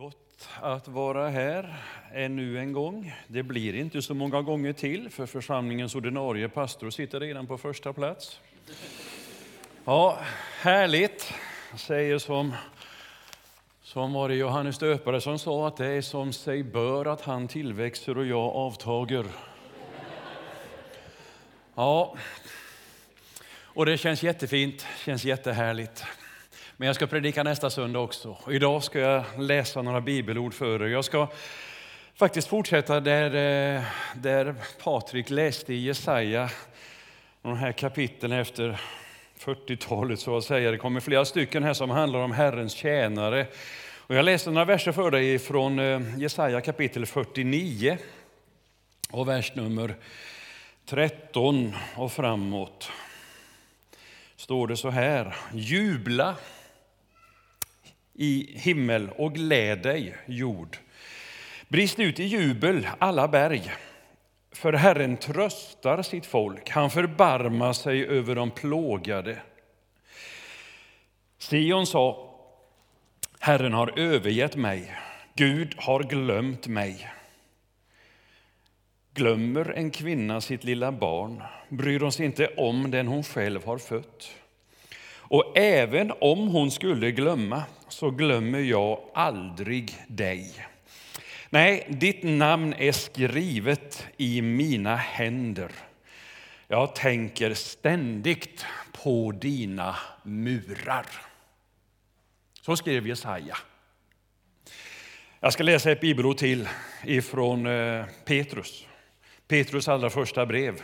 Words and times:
Gott 0.00 0.48
att 0.60 0.88
vara 0.88 1.28
här 1.28 1.76
ännu 2.14 2.58
en 2.58 2.72
gång. 2.72 3.14
Det 3.26 3.42
blir 3.42 3.74
inte 3.74 4.02
så 4.02 4.14
många 4.14 4.42
gånger 4.42 4.72
till, 4.72 5.10
för 5.10 5.26
församlingens 5.26 5.94
ordinarie 5.94 6.48
pastor 6.48 6.90
sitter 6.90 7.20
redan 7.20 7.46
på 7.46 7.58
första 7.58 7.92
plats. 7.92 8.40
Ja, 9.84 10.18
härligt, 10.60 11.34
säger 11.76 12.18
som, 12.18 12.54
som 13.82 14.12
var 14.12 14.28
det 14.28 14.34
Johannes 14.34 14.78
döpare 14.78 15.20
som 15.20 15.38
sa 15.38 15.68
att 15.68 15.76
det 15.76 15.86
är 15.86 16.02
som 16.02 16.32
sig 16.32 16.62
bör 16.62 17.06
att 17.06 17.20
han 17.20 17.48
tillväxer 17.48 18.18
och 18.18 18.26
jag 18.26 18.56
avtager. 18.56 19.24
Ja, 21.74 22.16
och 23.62 23.86
det 23.86 23.98
känns 23.98 24.22
jättefint, 24.22 24.86
känns 25.04 25.24
jättehärligt. 25.24 26.04
Men 26.80 26.86
jag 26.86 26.96
ska 26.96 27.06
predika 27.06 27.42
nästa 27.42 27.70
söndag 27.70 27.98
också. 27.98 28.36
Och 28.42 28.54
idag 28.54 28.84
ska 28.84 28.98
jag 28.98 29.24
läsa 29.38 29.82
några 29.82 30.00
bibelord 30.00 30.54
för 30.54 30.82
er. 30.82 30.88
Jag 30.88 31.04
ska 31.04 31.28
faktiskt 32.14 32.48
fortsätta 32.48 33.00
där, 33.00 33.24
eh, 33.24 33.82
där 34.14 34.54
Patrik 34.82 35.30
läste 35.30 35.74
i 35.74 35.76
Jesaja, 35.76 36.50
de 37.42 37.56
här 37.56 37.72
kapitlen 37.72 38.32
efter 38.32 38.80
40-talet 39.38 40.20
så 40.20 40.36
att 40.36 40.44
säga. 40.44 40.70
Det 40.70 40.78
kommer 40.78 41.00
flera 41.00 41.24
stycken 41.24 41.62
här 41.62 41.74
som 41.74 41.90
handlar 41.90 42.18
om 42.18 42.32
Herrens 42.32 42.72
tjänare. 42.72 43.46
Och 43.96 44.14
jag 44.14 44.24
läser 44.24 44.50
några 44.50 44.64
verser 44.64 44.92
för 44.92 45.10
dig 45.10 45.38
från 45.38 45.78
eh, 45.78 46.18
Jesaja 46.18 46.60
kapitel 46.60 47.06
49 47.06 47.98
och 49.10 49.28
vers 49.28 49.54
nummer 49.54 49.94
13 50.86 51.76
och 51.96 52.12
framåt. 52.12 52.90
Står 54.36 54.66
det 54.66 54.76
så 54.76 54.90
här. 54.90 55.36
Jubla 55.52 56.36
i 58.14 58.58
himmel 58.58 59.10
och 59.16 59.34
gläd 59.34 59.82
dig, 59.82 60.16
jord. 60.26 60.76
Brist 61.68 61.98
ut 61.98 62.20
i 62.20 62.24
jubel, 62.24 62.88
alla 62.98 63.28
berg. 63.28 63.72
För 64.52 64.72
Herren 64.72 65.16
tröstar 65.16 66.02
sitt 66.02 66.26
folk, 66.26 66.70
han 66.70 66.90
förbarmar 66.90 67.72
sig 67.72 68.06
över 68.06 68.34
de 68.34 68.50
plågade. 68.50 69.38
Sion 71.38 71.86
sa, 71.86 72.34
Herren 73.40 73.72
har 73.72 73.98
övergett 73.98 74.56
mig, 74.56 74.96
Gud 75.34 75.74
har 75.76 76.02
glömt 76.02 76.66
mig. 76.66 77.10
Glömmer 79.14 79.72
en 79.76 79.90
kvinna 79.90 80.40
sitt 80.40 80.64
lilla 80.64 80.92
barn, 80.92 81.42
bryr 81.68 82.00
hon 82.00 82.12
sig 82.12 82.26
inte 82.26 82.46
om 82.46 82.90
den 82.90 83.06
hon 83.06 83.22
själv 83.22 83.64
har 83.64 83.78
fött. 83.78 84.39
Och 85.30 85.58
även 85.58 86.12
om 86.20 86.48
hon 86.48 86.70
skulle 86.70 87.10
glömma 87.10 87.62
så 87.88 88.10
glömmer 88.10 88.58
jag 88.58 89.00
aldrig 89.14 89.94
dig. 90.08 90.66
Nej, 91.50 91.86
ditt 91.88 92.22
namn 92.22 92.74
är 92.78 92.92
skrivet 92.92 94.06
i 94.16 94.42
mina 94.42 94.96
händer. 94.96 95.70
Jag 96.68 96.94
tänker 96.94 97.54
ständigt 97.54 98.66
på 99.04 99.32
dina 99.32 99.96
murar. 100.22 101.06
Så 102.60 102.76
skrev 102.76 103.06
Jesaja. 103.06 103.56
Jag 105.40 105.52
ska 105.52 105.62
läsa 105.62 105.90
ett 105.90 106.00
bibelord 106.00 106.36
till 106.36 106.68
ifrån 107.04 107.66
eh, 107.66 108.04
Petrus. 108.24 108.86
Petrus 109.48 109.88
allra 109.88 110.10
första 110.10 110.46
brev 110.46 110.82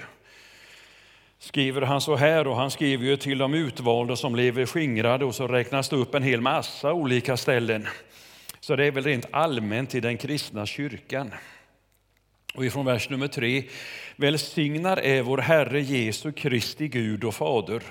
skriver 1.46 1.82
han 1.82 2.00
så 2.00 2.16
här, 2.16 2.46
och 2.46 2.56
han 2.56 2.70
skriver 2.70 3.04
ju 3.04 3.16
till 3.16 3.38
de 3.38 3.54
utvalda 3.54 4.16
som 4.16 4.36
lever 4.36 4.66
skingrade 4.66 5.24
och 5.24 5.34
så 5.34 5.46
räknas 5.46 5.88
det 5.88 5.96
upp 5.96 6.14
en 6.14 6.22
hel 6.22 6.40
massa 6.40 6.92
olika 6.92 7.36
ställen. 7.36 7.86
Så 8.60 8.76
det 8.76 8.84
är 8.84 8.90
väl 8.90 9.04
rent 9.04 9.26
allmänt 9.30 9.94
i 9.94 10.00
den 10.00 10.16
kristna 10.16 10.66
kyrkan. 10.66 11.30
Och 12.54 12.64
ifrån 12.64 12.86
vers 12.86 13.10
nummer 13.10 13.28
tre. 13.28 13.62
Välsignad 14.16 14.98
är 14.98 15.22
vår 15.22 15.38
Herre 15.38 15.80
Jesu 15.80 16.32
Kristi 16.32 16.88
Gud 16.88 17.24
och 17.24 17.34
Fader. 17.34 17.82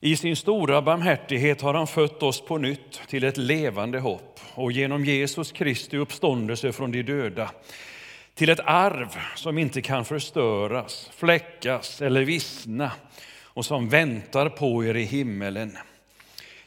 I 0.00 0.16
sin 0.16 0.36
stora 0.36 0.82
barmhärtighet 0.82 1.60
har 1.60 1.74
han 1.74 1.86
fött 1.86 2.22
oss 2.22 2.40
på 2.40 2.58
nytt 2.58 3.00
till 3.08 3.24
ett 3.24 3.36
levande 3.36 4.00
hopp 4.00 4.40
och 4.54 4.72
genom 4.72 5.04
Jesus 5.04 5.52
Kristi 5.52 5.96
uppståndelse 5.96 6.72
från 6.72 6.92
de 6.92 7.02
döda 7.02 7.50
till 8.34 8.50
ett 8.50 8.60
arv 8.64 9.16
som 9.36 9.58
inte 9.58 9.82
kan 9.82 10.04
förstöras, 10.04 11.10
fläckas 11.14 12.02
eller 12.02 12.22
vissna 12.22 12.92
och 13.44 13.64
som 13.64 13.88
väntar 13.88 14.48
på 14.48 14.84
er 14.84 14.94
i 14.96 15.04
himmelen. 15.04 15.78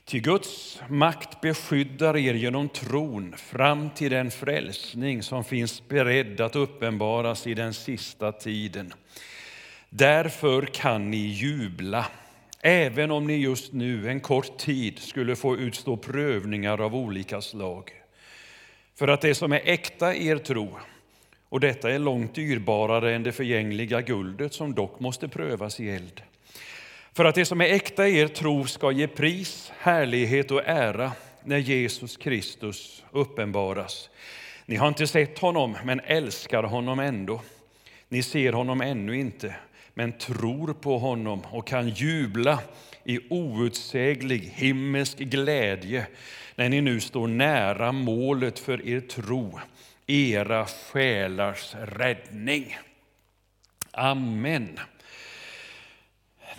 Ty 0.06 0.20
Guds 0.20 0.82
makt 0.90 1.42
beskyddar 1.42 2.18
er 2.18 2.34
genom 2.34 2.70
tron 2.70 3.36
fram 3.38 3.90
till 3.90 4.12
den 4.12 4.32
frälsning 4.32 5.24
som 5.24 5.44
finns 5.44 5.88
beredd 5.88 6.42
att 6.42 6.56
uppenbaras 6.56 7.48
i 7.48 7.54
den 7.54 7.74
sista 7.74 8.32
tiden. 8.32 8.94
Därför 9.90 10.66
kan 10.66 11.12
ni 11.12 11.28
jubla, 11.28 12.06
även 12.62 13.12
om 13.12 13.28
ni 13.28 13.34
just 13.34 13.74
nu 13.74 14.10
en 14.10 14.20
kort 14.20 14.58
tid 14.58 15.00
skulle 15.00 15.36
få 15.36 15.58
utstå 15.58 15.98
prövningar 15.98 16.82
av 16.82 16.96
olika 16.96 17.42
slag. 17.42 17.92
För 18.96 19.08
att 19.08 19.22
det 19.22 19.36
som 19.36 19.52
är 19.52 19.62
äkta 19.64 20.16
er 20.16 20.38
tro 20.38 20.80
och 21.54 21.60
detta 21.60 21.92
är 21.92 22.00
långt 22.00 22.36
dyrbarare 22.36 23.16
än 23.16 23.24
det 23.24 23.32
förgängliga 23.32 24.02
guldet 24.02 24.54
som 24.54 24.74
dock 24.74 25.00
måste 25.00 25.28
prövas 25.28 25.80
i 25.80 25.90
eld. 25.90 26.22
För 27.14 27.26
att 27.26 27.36
det 27.36 27.46
som 27.46 27.62
är 27.62 27.66
äkta 27.66 28.08
i 28.08 28.20
er 28.20 28.28
tro 28.28 28.66
ska 28.66 28.92
ge 28.92 29.08
pris, 29.08 29.72
härlighet 29.78 30.52
och 30.52 30.62
ära 30.66 31.12
när 31.44 31.58
Jesus 31.58 32.18
Kristus 32.18 33.04
uppenbaras. 33.12 34.10
Ni 34.66 34.76
har 34.76 34.88
inte 34.88 35.08
sett 35.08 35.40
honom, 35.40 35.78
men 35.84 36.00
älskar 36.00 36.64
honom 36.64 37.00
ändå. 37.00 37.42
Ni 38.10 38.24
ser 38.24 38.54
honom 38.54 38.82
ännu 38.82 39.20
inte, 39.20 39.56
men 39.94 40.12
tror 40.12 40.74
på 40.74 40.98
honom 40.98 41.42
och 41.52 41.68
kan 41.68 41.90
jubla 41.90 42.60
i 43.04 43.20
outsäglig 43.30 44.52
himmelsk 44.56 45.18
glädje 45.18 46.08
när 46.56 46.70
ni 46.70 46.82
nu 46.82 47.00
står 47.00 47.28
nära 47.28 47.92
målet 47.92 48.60
för 48.60 48.88
er 48.88 49.00
tro, 49.00 49.60
era 50.08 50.66
själars 50.66 51.76
räddning. 51.76 52.78
Amen. 53.92 54.80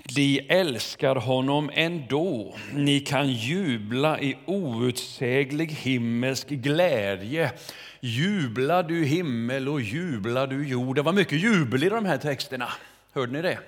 De 0.03 0.47
älskar 0.49 1.17
honom 1.17 1.71
ändå. 1.75 2.57
Ni 2.73 3.01
kan 3.01 3.33
jubla 3.33 4.21
i 4.21 4.37
outsäglig 4.47 5.73
himmelsk 5.73 6.49
glädje. 6.49 7.53
Jubla 8.01 8.83
du 8.83 9.05
himmel 9.05 9.69
och 9.69 9.81
jubla 9.81 10.47
du 10.47 10.69
jord. 10.69 10.97
Det 10.97 11.03
var 11.03 11.13
mycket 11.13 11.39
jubel 11.43 11.85
i 11.85 11.89
de 11.89 12.05
här 12.05 12.19
texterna. 12.19 12.69
Hörde 13.13 13.33
ni 13.33 13.43
det? 13.43 13.59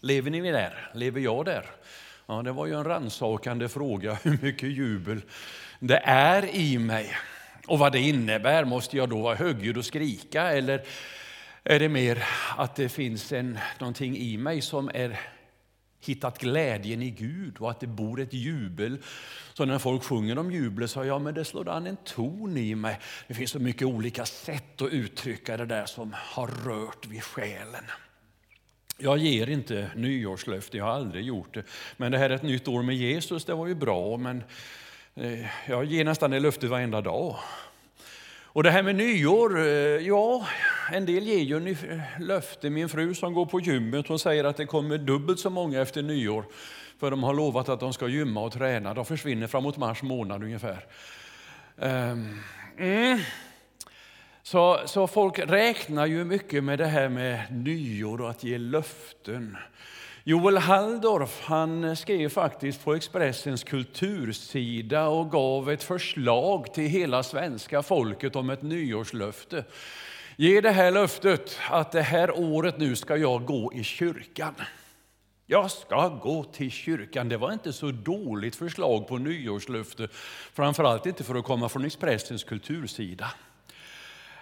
Lever 0.00 0.30
ni 0.30 0.52
där? 0.52 0.90
Lever 0.94 1.20
jag 1.20 1.44
där? 1.44 1.64
Ja, 2.26 2.42
det 2.42 2.52
var 2.52 2.66
ju 2.66 2.74
en 2.74 2.84
rannsakande 2.84 3.68
fråga 3.68 4.14
hur 4.22 4.38
mycket 4.42 4.68
jubel 4.68 5.20
det 5.78 6.02
är 6.04 6.54
i 6.54 6.78
mig. 6.78 7.16
Och 7.70 7.78
vad 7.78 7.92
det 7.92 8.00
innebär, 8.00 8.64
måste 8.64 8.96
jag 8.96 9.08
då 9.08 9.22
vara 9.22 9.34
högljudd 9.34 9.78
och 9.78 9.84
skrika 9.84 10.42
eller 10.42 10.82
är 11.64 11.78
det 11.78 11.88
mer 11.88 12.24
att 12.56 12.76
det 12.76 12.88
finns 12.88 13.32
en, 13.32 13.58
någonting 13.78 14.16
i 14.16 14.36
mig 14.36 14.60
som 14.60 14.90
är 14.94 15.20
hittat 16.00 16.38
glädjen 16.38 17.02
i 17.02 17.10
Gud 17.10 17.56
och 17.58 17.70
att 17.70 17.80
det 17.80 17.86
bor 17.86 18.20
ett 18.20 18.32
jubel. 18.32 18.98
Så 19.54 19.64
när 19.64 19.78
folk 19.78 20.02
sjunger 20.02 20.38
om 20.38 20.52
jubel 20.52 20.88
så 20.88 21.04
ja, 21.04 21.18
men 21.18 21.34
det 21.34 21.44
slår 21.44 21.68
an 21.68 21.86
en 21.86 21.96
ton 21.96 22.56
i 22.56 22.74
mig. 22.74 22.98
Det 23.28 23.34
finns 23.34 23.50
så 23.50 23.58
mycket 23.58 23.88
olika 23.88 24.26
sätt 24.26 24.82
att 24.82 24.92
uttrycka 24.92 25.56
det 25.56 25.66
där 25.66 25.86
som 25.86 26.14
har 26.16 26.46
rört 26.46 27.06
vid 27.06 27.22
själen. 27.22 27.84
Jag 28.98 29.18
ger 29.18 29.50
inte 29.50 29.90
nyårslöfte, 29.96 30.76
jag 30.76 30.84
har 30.84 30.92
aldrig 30.92 31.24
gjort 31.24 31.54
det. 31.54 31.62
Men 31.96 32.12
det 32.12 32.18
här 32.18 32.30
är 32.30 32.34
ett 32.34 32.42
nytt 32.42 32.68
år 32.68 32.82
med 32.82 32.96
Jesus, 32.96 33.44
det 33.44 33.54
var 33.54 33.66
ju 33.66 33.74
bra. 33.74 34.16
Men 34.16 34.42
eh, 35.14 35.46
jag 35.68 35.84
ger 35.84 36.04
nästan 36.04 36.30
det 36.30 36.40
löftet 36.40 36.70
varenda 36.70 37.00
dag. 37.00 37.36
Och 38.52 38.62
det 38.62 38.70
här 38.70 38.82
med 38.82 38.96
nyår, 38.96 39.58
eh, 39.58 39.66
ja, 40.06 40.46
en 40.92 41.06
del 41.06 41.26
ger 41.26 41.38
ju 41.38 41.76
löfte. 42.18 42.70
Min 42.70 42.88
fru 42.88 43.14
som 43.14 43.34
går 43.34 43.46
på 43.46 43.60
gymmet, 43.60 44.08
hon 44.08 44.18
säger 44.18 44.44
att 44.44 44.56
det 44.56 44.66
kommer 44.66 44.98
dubbelt 44.98 45.40
så 45.40 45.50
många 45.50 45.80
efter 45.80 46.02
nyår. 46.02 46.44
För 47.00 47.10
de 47.10 47.22
har 47.22 47.34
lovat 47.34 47.68
att 47.68 47.80
de 47.80 47.92
ska 47.92 48.08
gymma 48.08 48.40
och 48.40 48.52
träna. 48.52 48.94
De 48.94 49.04
försvinner 49.04 49.46
framåt 49.46 49.76
mars 49.76 50.02
månad 50.02 50.42
ungefär. 50.42 50.86
Ehm, 51.78 52.40
mm. 52.78 53.18
Så, 54.42 54.80
så 54.86 55.06
folk 55.06 55.38
räknar 55.38 56.06
ju 56.06 56.24
mycket 56.24 56.64
med 56.64 56.78
det 56.78 56.86
här 56.86 57.08
med 57.08 57.42
nyår 57.50 58.20
och 58.20 58.30
att 58.30 58.44
ge 58.44 58.58
löften. 58.58 59.56
Joel 60.24 60.58
Halldorf 60.58 61.40
han 61.44 61.96
skrev 61.96 62.28
faktiskt 62.28 62.84
på 62.84 62.94
Expressens 62.94 63.64
kultursida 63.64 65.08
och 65.08 65.30
gav 65.30 65.70
ett 65.70 65.82
förslag 65.82 66.74
till 66.74 66.88
hela 66.88 67.22
svenska 67.22 67.82
folket 67.82 68.36
om 68.36 68.50
ett 68.50 68.62
nyårslöfte. 68.62 69.64
Ge 70.36 70.60
det 70.60 70.70
här 70.70 70.90
löftet 70.90 71.58
att 71.70 71.92
det 71.92 72.02
här 72.02 72.38
året 72.38 72.78
nu 72.78 72.96
ska 72.96 73.16
jag 73.16 73.44
gå 73.44 73.72
i 73.72 73.84
kyrkan. 73.84 74.54
Jag 75.46 75.70
ska 75.70 76.08
gå 76.08 76.44
till 76.44 76.70
kyrkan. 76.70 77.28
Det 77.28 77.36
var 77.36 77.52
inte 77.52 77.72
så 77.72 77.90
dåligt 77.90 78.56
förslag 78.56 79.08
på 79.08 79.18
nyårslöfte. 79.18 80.08
Framförallt 80.52 81.06
inte 81.06 81.24
för 81.24 81.34
att 81.34 81.44
komma 81.44 81.68
från 81.68 81.84
Expressens 81.84 82.44
kultursida. 82.44 83.32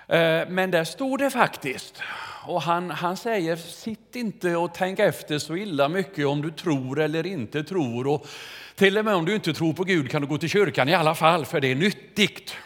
Eh, 0.06 0.48
men 0.48 0.70
där 0.70 0.84
stod 0.84 1.18
det 1.18 1.30
faktiskt. 1.30 2.02
Och 2.46 2.62
han, 2.62 2.90
han 2.90 3.16
säger, 3.16 3.56
sitt 3.56 4.16
inte 4.16 4.56
och 4.56 4.74
tänk 4.74 4.98
efter 4.98 5.38
så 5.38 5.56
illa 5.56 5.88
mycket 5.88 6.26
om 6.26 6.42
du 6.42 6.50
tror 6.50 7.00
eller 7.00 7.26
inte 7.26 7.64
tror. 7.64 8.06
Och 8.06 8.26
till 8.74 8.98
och 8.98 9.04
med 9.04 9.14
om 9.14 9.24
du 9.24 9.34
inte 9.34 9.52
tror 9.52 9.72
på 9.72 9.84
Gud 9.84 10.10
kan 10.10 10.22
du 10.22 10.28
gå 10.28 10.38
till 10.38 10.48
kyrkan 10.48 10.88
i 10.88 10.94
alla 10.94 11.14
fall, 11.14 11.46
för 11.46 11.60
det 11.60 11.68
är 11.68 11.74
nyttigt. 11.74 12.56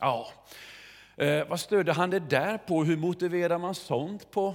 Ja, 0.00 0.28
eh, 1.16 1.48
vad 1.48 1.60
stödde 1.60 1.92
han 1.92 2.10
det 2.10 2.20
där 2.20 2.58
på? 2.58 2.84
Hur 2.84 2.96
motiverar 2.96 3.58
man 3.58 3.74
sånt 3.74 4.30
på 4.30 4.54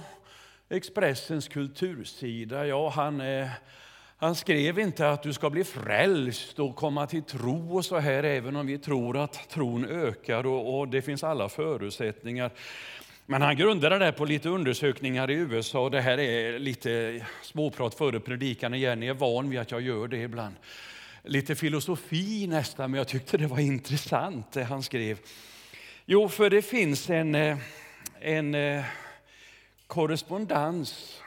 Expressens 0.68 1.48
kultursida? 1.48 2.66
Ja, 2.66 2.88
han, 2.88 3.20
eh, 3.20 3.48
han 4.16 4.34
skrev 4.34 4.78
inte 4.78 5.10
att 5.10 5.22
du 5.22 5.32
ska 5.32 5.50
bli 5.50 5.64
frälst 5.64 6.58
och 6.58 6.76
komma 6.76 7.06
till 7.06 7.22
tro 7.22 7.76
och 7.76 7.84
så 7.84 7.98
här, 7.98 8.22
även 8.22 8.56
om 8.56 8.66
vi 8.66 8.78
tror 8.78 9.16
att 9.16 9.48
tron 9.48 9.84
ökar 9.84 10.46
och, 10.46 10.78
och 10.78 10.88
det 10.88 11.02
finns 11.02 11.24
alla 11.24 11.48
förutsättningar. 11.48 12.50
Men 13.28 13.42
han 13.42 13.56
grundade 13.56 13.98
det 13.98 14.12
på 14.12 14.24
lite 14.24 14.48
undersökningar 14.48 15.30
i 15.30 15.34
USA. 15.34 15.88
Det 15.88 16.00
här 16.00 16.18
är 16.18 16.58
lite 16.58 17.24
småprat 17.42 17.94
före 17.94 18.20
predikan 18.20 18.74
igen. 18.74 19.00
Ni 19.00 19.06
är 19.06 19.14
van 19.14 19.50
vid 19.50 19.58
att 19.60 19.70
jag 19.70 19.80
gör 19.80 20.08
det 20.08 20.16
ibland. 20.16 20.54
Lite 21.22 21.54
filosofi 21.54 22.46
nästan, 22.46 22.90
men 22.90 22.98
jag 22.98 23.08
tyckte 23.08 23.38
det 23.38 23.46
var 23.46 23.58
intressant 23.58 24.52
det 24.52 24.64
han 24.64 24.82
skrev. 24.82 25.18
Jo, 26.04 26.28
för 26.28 26.50
det 26.50 26.62
finns 26.62 27.10
en, 27.10 27.34
eh, 27.34 27.58
en 28.20 28.54
eh, 28.54 28.84
korrespondens 29.86 31.22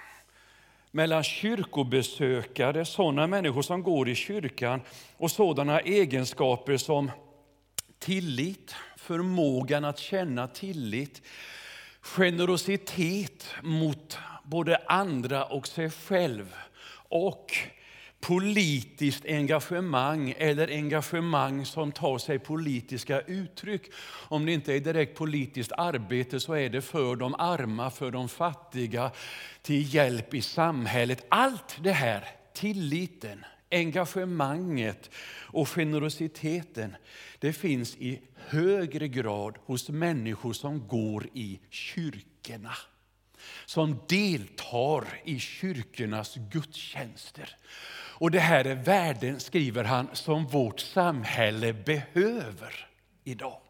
mellan 0.92 1.24
kyrkobesökare, 1.24 2.86
sådana 2.86 3.28
människor 3.28 3.62
som 3.62 3.84
går 3.84 4.10
i 4.10 4.16
kyrkan 4.16 4.82
och 5.18 5.32
sådana 5.32 5.80
egenskaper 5.80 6.78
som 6.78 7.12
tillit, 8.00 8.76
förmågan 8.98 9.86
att 9.86 10.00
känna 10.00 10.48
tillit, 10.48 11.22
generositet 12.16 13.48
mot 13.64 14.18
både 14.44 14.78
andra 14.88 15.44
och 15.46 15.68
sig 15.68 15.90
själv 15.90 16.56
och 17.10 17.52
politiskt 18.20 19.26
engagemang 19.26 20.34
eller 20.38 20.68
engagemang 20.68 21.66
som 21.66 21.92
tar 21.92 22.18
sig 22.18 22.40
politiska 22.40 23.22
uttryck. 23.22 23.82
Om 24.28 24.46
det 24.46 24.54
inte 24.54 24.74
är 24.74 24.80
direkt 24.80 25.18
politiskt 25.18 25.72
arbete 25.72 26.40
så 26.40 26.54
är 26.54 26.70
det 26.70 26.82
för 26.82 27.16
de 27.16 27.36
arma, 27.36 27.92
för 27.92 28.12
de 28.12 28.30
fattiga, 28.30 29.12
till 29.62 29.96
hjälp 29.96 30.34
i 30.34 30.42
samhället. 30.42 31.26
Allt 31.30 31.78
det 31.80 31.92
här, 31.92 32.28
tilliten, 32.54 33.46
engagemanget 33.72 35.10
och 35.42 35.70
generositeten, 35.70 36.96
det 37.40 37.54
finns 37.54 37.96
i 37.96 38.22
högre 38.36 39.08
grad 39.08 39.58
hos 39.66 39.90
människor 39.90 40.54
som 40.54 40.88
går 40.88 41.28
i 41.34 41.60
kyrkorna 41.70 42.74
som 43.66 44.00
deltar 44.08 45.08
i 45.24 45.40
kyrkornas 45.40 46.36
gudstjänster. 46.36 47.56
Och 48.20 48.32
det 48.32 48.40
här 48.40 48.66
är 48.66 48.76
värden, 48.76 49.40
skriver 49.40 49.84
han, 49.84 50.10
som 50.14 50.48
vårt 50.48 50.80
samhälle 50.80 51.74
behöver 51.74 52.88
idag. 53.24 53.62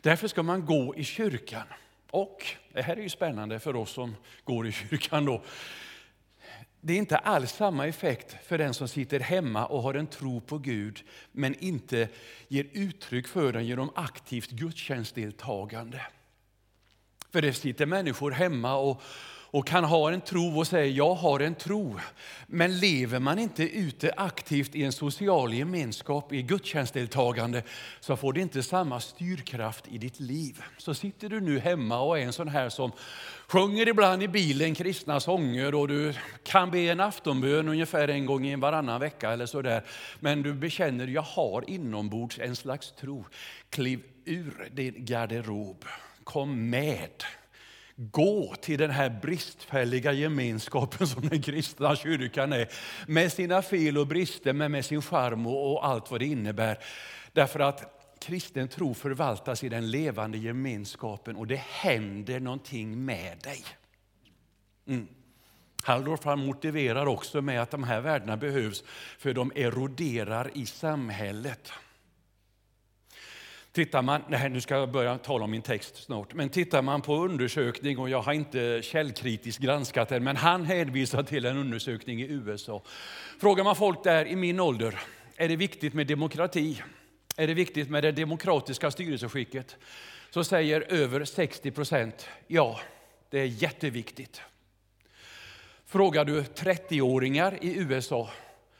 Därför 0.00 0.28
ska 0.28 0.42
man 0.42 0.66
gå 0.66 0.94
i 0.96 1.04
kyrkan. 1.04 1.66
Och, 2.10 2.46
det 2.72 2.82
här 2.82 2.96
är 2.96 3.02
ju 3.02 3.08
spännande 3.08 3.60
för 3.60 3.76
oss 3.76 3.90
som 3.90 4.16
går 4.44 4.66
i 4.66 4.72
kyrkan 4.72 5.24
då, 5.24 5.42
det 6.80 6.92
är 6.92 6.98
inte 6.98 7.16
alls 7.16 7.52
samma 7.52 7.86
effekt 7.86 8.36
för 8.46 8.58
den 8.58 8.74
som 8.74 8.88
sitter 8.88 9.20
hemma 9.20 9.66
och 9.66 9.82
har 9.82 9.94
en 9.94 10.06
tro 10.06 10.40
på 10.40 10.58
Gud 10.58 11.02
men 11.32 11.54
inte 11.64 12.08
ger 12.48 12.66
uttryck 12.72 13.28
för 13.28 13.52
den 13.52 13.66
genom 13.66 13.90
aktivt 13.94 14.50
gudstjänstdeltagande. 14.50 16.00
För 17.32 17.42
det 17.42 17.52
sitter 17.52 17.86
människor 17.86 18.30
hemma 18.30 18.74
och, 18.74 19.02
och 19.52 19.66
kan 19.66 19.84
ha 19.84 20.12
en 20.12 20.20
tro 20.20 20.58
och 20.58 20.66
säga 20.66 20.86
jag 20.86 21.14
har 21.14 21.40
en 21.40 21.54
tro. 21.54 22.00
Men 22.46 22.78
lever 22.78 23.18
man 23.18 23.38
inte 23.38 23.62
ute 23.62 24.12
aktivt 24.16 24.74
i 24.74 24.84
en 24.84 24.92
social 24.92 25.54
gemenskap, 25.54 26.32
i 26.32 26.42
gudstjänstdeltagande, 26.42 27.62
så 28.00 28.16
får 28.16 28.32
det 28.32 28.40
inte 28.40 28.62
samma 28.62 29.00
styrkraft 29.00 29.88
i 29.88 29.98
ditt 29.98 30.20
liv. 30.20 30.62
Så 30.78 30.94
sitter 30.94 31.28
du 31.28 31.40
nu 31.40 31.58
hemma 31.58 32.00
och 32.00 32.18
är 32.18 32.22
en 32.22 32.32
sån 32.32 32.48
här 32.48 32.68
som 32.68 32.92
sjunger 33.48 33.88
ibland 33.88 34.22
i 34.22 34.28
bilen 34.28 34.74
kristna 34.74 35.20
sånger 35.20 35.74
och 35.74 35.88
du 35.88 36.14
kan 36.42 36.70
be 36.70 36.78
en 36.78 37.00
aftonbön 37.00 37.68
ungefär 37.68 38.08
en 38.08 38.26
gång 38.26 38.46
i 38.46 38.56
varannan 38.56 39.00
vecka 39.00 39.30
eller 39.30 39.46
så 39.46 39.62
där. 39.62 39.84
Men 40.20 40.42
du 40.42 40.54
bekänner, 40.54 41.06
jag 41.06 41.22
har 41.22 41.70
inombords 41.70 42.38
en 42.38 42.56
slags 42.56 42.92
tro. 42.92 43.24
Kliv 43.70 44.00
ur 44.24 44.68
din 44.72 45.04
garderob, 45.04 45.84
kom 46.24 46.70
med 46.70 47.24
gå 48.00 48.54
till 48.60 48.78
den 48.78 48.90
här 48.90 49.18
bristfälliga 49.22 50.12
gemenskapen 50.12 51.06
som 51.06 51.28
den 51.28 51.42
kristna 51.42 51.96
kyrkan 51.96 52.52
är. 52.52 52.68
Med 53.06 53.32
sina 53.32 53.62
fel 53.62 53.98
och 53.98 54.06
brister, 54.06 54.52
men 54.52 54.72
med 54.72 54.84
sin 54.84 55.02
charm 55.02 55.46
och 55.46 55.86
allt 55.86 56.10
vad 56.10 56.20
det 56.20 56.26
innebär. 56.26 56.78
Därför 57.32 57.60
att 57.60 58.00
kristen 58.20 58.68
tro 58.68 58.94
förvaltas 58.94 59.64
i 59.64 59.68
den 59.68 59.90
levande 59.90 60.38
gemenskapen 60.38 61.36
och 61.36 61.46
det 61.46 61.60
händer 61.60 62.40
någonting 62.40 63.04
med 63.04 63.38
dig. 63.38 63.64
Mm. 64.86 65.08
Halldorf 65.82 66.24
motiverar 66.24 67.06
också 67.06 67.42
med 67.42 67.62
att 67.62 67.70
de 67.70 67.84
här 67.84 68.00
värdena 68.00 68.36
behövs 68.36 68.84
för 69.18 69.32
de 69.34 69.52
eroderar 69.54 70.50
i 70.54 70.66
samhället. 70.66 71.72
Tittar 73.72 74.02
man, 74.02 74.22
nej, 74.28 74.50
nu 74.50 74.60
ska 74.60 74.74
jag 74.74 74.90
börja 74.90 75.18
tala 75.18 75.44
om 75.44 75.50
min 75.50 75.62
text 75.62 75.96
snart, 75.96 76.34
men 76.34 76.48
tittar 76.48 76.82
man 76.82 77.02
på 77.02 77.16
undersökning, 77.16 77.98
och 77.98 78.10
jag 78.10 78.22
har 78.22 78.32
inte 78.32 78.82
källkritiskt 78.82 79.62
granskat 79.62 80.08
den, 80.08 80.24
men 80.24 80.36
han 80.36 80.64
hänvisar 80.64 81.22
till 81.22 81.44
en 81.44 81.56
undersökning 81.56 82.22
i 82.22 82.26
USA. 82.26 82.82
Frågar 83.40 83.64
man 83.64 83.76
folk 83.76 84.04
där 84.04 84.26
i 84.26 84.36
min 84.36 84.60
ålder, 84.60 85.00
är 85.36 85.48
det 85.48 85.56
viktigt 85.56 85.94
med 85.94 86.06
demokrati? 86.06 86.82
Är 87.36 87.46
det 87.46 87.54
viktigt 87.54 87.90
med 87.90 88.02
det 88.02 88.12
demokratiska 88.12 88.90
styrelseskicket? 88.90 89.76
Så 90.30 90.44
säger 90.44 90.80
över 90.80 91.24
60 91.24 91.70
procent, 91.70 92.28
ja, 92.46 92.80
det 93.30 93.38
är 93.38 93.46
jätteviktigt. 93.46 94.42
Frågar 95.86 96.24
du 96.24 96.42
30-åringar 96.42 97.58
i 97.60 97.76
USA 97.76 98.30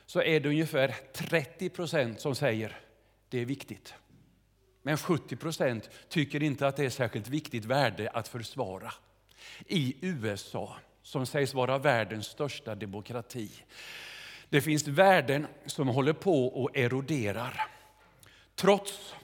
så 0.07 0.23
är 0.23 0.41
det 0.41 0.49
ungefär 0.49 0.95
30 1.13 1.69
procent 1.69 2.21
som 2.21 2.35
säger 2.35 2.79
det 3.29 3.39
är 3.39 3.45
viktigt. 3.45 3.95
Men 4.83 4.97
70 4.97 5.37
procent 5.37 5.91
tycker 6.09 6.43
inte 6.43 6.67
att 6.67 6.77
det 6.77 6.85
är 6.85 6.91
särskilt 6.91 7.29
viktigt 7.29 7.65
värde 7.65 8.11
att 8.11 8.29
försvara. 8.29 8.93
I 9.67 9.97
USA, 10.01 10.77
som 11.03 11.27
sägs 11.27 11.55
vara 11.55 11.79
världens 11.79 12.27
största 12.27 12.75
demokrati. 12.75 13.51
Det 14.49 14.61
finns 14.61 14.89
värden 14.89 15.47
som 15.67 15.89
håller 15.89 16.13
på 16.13 16.47
och 16.47 16.77
eroderar. 16.77 17.67
Trots 18.55 19.15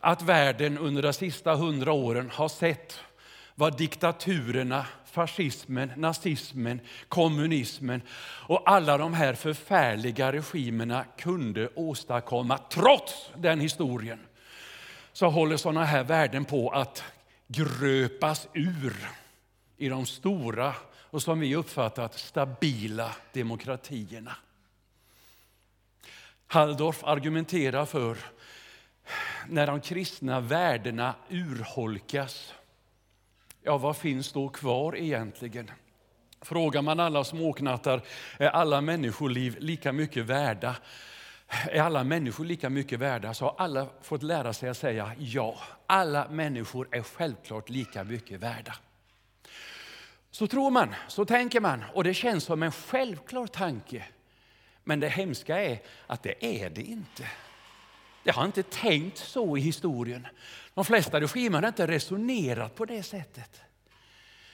att 0.00 0.22
världen 0.22 0.78
under 0.78 1.02
de 1.02 1.12
sista 1.12 1.54
hundra 1.54 1.92
åren 1.92 2.30
har 2.30 2.48
sett 2.48 3.00
vad 3.54 3.78
diktaturerna, 3.78 4.86
fascismen, 5.04 5.92
nazismen, 5.96 6.80
kommunismen 7.08 8.02
och 8.20 8.70
alla 8.70 8.98
de 8.98 9.14
här 9.14 9.34
förfärliga 9.34 10.32
regimerna 10.32 11.04
kunde 11.18 11.68
åstadkomma 11.74 12.58
trots 12.58 13.30
den 13.36 13.60
historien 13.60 14.18
så 15.12 15.28
håller 15.28 15.56
sådana 15.56 15.84
här 15.84 16.04
värden 16.04 16.44
på 16.44 16.70
att 16.70 17.04
gröpas 17.46 18.48
ur 18.52 19.08
i 19.76 19.88
de 19.88 20.06
stora 20.06 20.74
och 21.10 21.22
som 21.22 21.40
vi 21.40 21.56
uppfattat 21.56 22.18
stabila 22.18 23.16
demokratierna. 23.32 24.36
Halldorf 26.46 27.04
argumenterar 27.04 27.86
för 27.86 28.16
när 29.48 29.66
de 29.66 29.80
kristna 29.80 30.40
värdena 30.40 31.14
urholkas, 31.28 32.54
ja 33.62 33.78
vad 33.78 33.96
finns 33.96 34.32
då 34.32 34.48
kvar 34.48 34.96
egentligen? 34.96 35.70
Frågar 36.40 36.82
man 36.82 37.00
alla 37.00 37.24
småknattar, 37.24 38.02
är 38.38 38.48
alla 38.48 38.80
människoliv 38.80 39.56
lika 39.60 39.92
mycket 39.92 40.24
värda? 40.24 40.76
Är 41.52 41.82
alla 41.82 42.04
människor 42.04 42.44
lika 42.44 42.70
mycket 42.70 42.98
värda? 42.98 43.34
Så 43.34 43.44
har 43.44 43.54
alla 43.58 43.86
fått 44.02 44.22
lära 44.22 44.52
sig 44.52 44.68
att 44.68 44.76
säga 44.76 45.12
ja. 45.18 45.56
Alla 45.86 46.28
människor 46.28 46.88
är 46.90 47.02
självklart 47.02 47.68
lika 47.68 48.04
mycket 48.04 48.40
värda. 48.40 48.74
Så 50.30 50.46
tror 50.46 50.70
man, 50.70 50.94
så 51.08 51.24
tänker 51.24 51.60
man 51.60 51.84
och 51.94 52.04
det 52.04 52.14
känns 52.14 52.44
som 52.44 52.62
en 52.62 52.72
självklar 52.72 53.46
tanke. 53.46 54.04
Men 54.84 55.00
det 55.00 55.08
hemska 55.08 55.62
är 55.62 55.78
att 56.06 56.22
det 56.22 56.64
är 56.64 56.70
det 56.70 56.82
inte. 56.82 57.28
Det 58.24 58.30
har 58.30 58.44
inte 58.44 58.62
tänkt 58.62 59.18
så 59.18 59.56
i 59.56 59.60
historien. 59.60 60.26
De 60.74 60.84
flesta 60.84 61.20
regimer 61.20 61.60
har 61.60 61.68
inte 61.68 61.86
resonerat 61.86 62.74
på 62.74 62.84
det 62.84 63.02
sättet. 63.02 63.60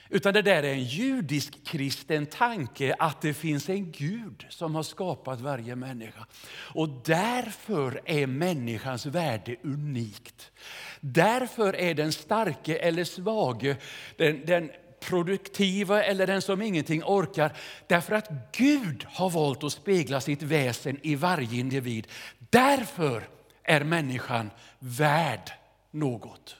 Utan 0.09 0.33
det 0.33 0.41
där 0.41 0.63
är 0.63 0.73
en 0.73 0.83
judisk 0.83 1.65
kristen 1.65 2.25
tanke 2.25 2.95
att 2.99 3.21
det 3.21 3.33
finns 3.33 3.69
en 3.69 3.91
Gud 3.91 4.45
som 4.49 4.75
har 4.75 4.83
skapat 4.83 5.41
varje 5.41 5.75
människa. 5.75 6.25
Och 6.73 6.89
därför 7.05 8.01
är 8.05 8.27
människans 8.27 9.05
värde 9.05 9.55
unikt. 9.63 10.51
Därför 10.99 11.75
är 11.75 11.93
den 11.93 12.11
starke 12.11 12.77
eller 12.77 13.03
svage, 13.03 13.77
den, 14.17 14.45
den 14.45 14.71
produktiva 14.99 16.03
eller 16.03 16.27
den 16.27 16.41
som 16.41 16.61
ingenting 16.61 17.03
orkar. 17.03 17.57
Därför 17.87 18.15
att 18.15 18.29
Gud 18.57 19.05
har 19.09 19.29
valt 19.29 19.63
att 19.63 19.71
spegla 19.71 20.21
sitt 20.21 20.41
väsen 20.41 20.99
i 21.03 21.15
varje 21.15 21.59
individ. 21.59 22.07
Därför 22.49 23.29
är 23.63 23.83
människan 23.83 24.51
värd 24.79 25.51
något. 25.91 26.55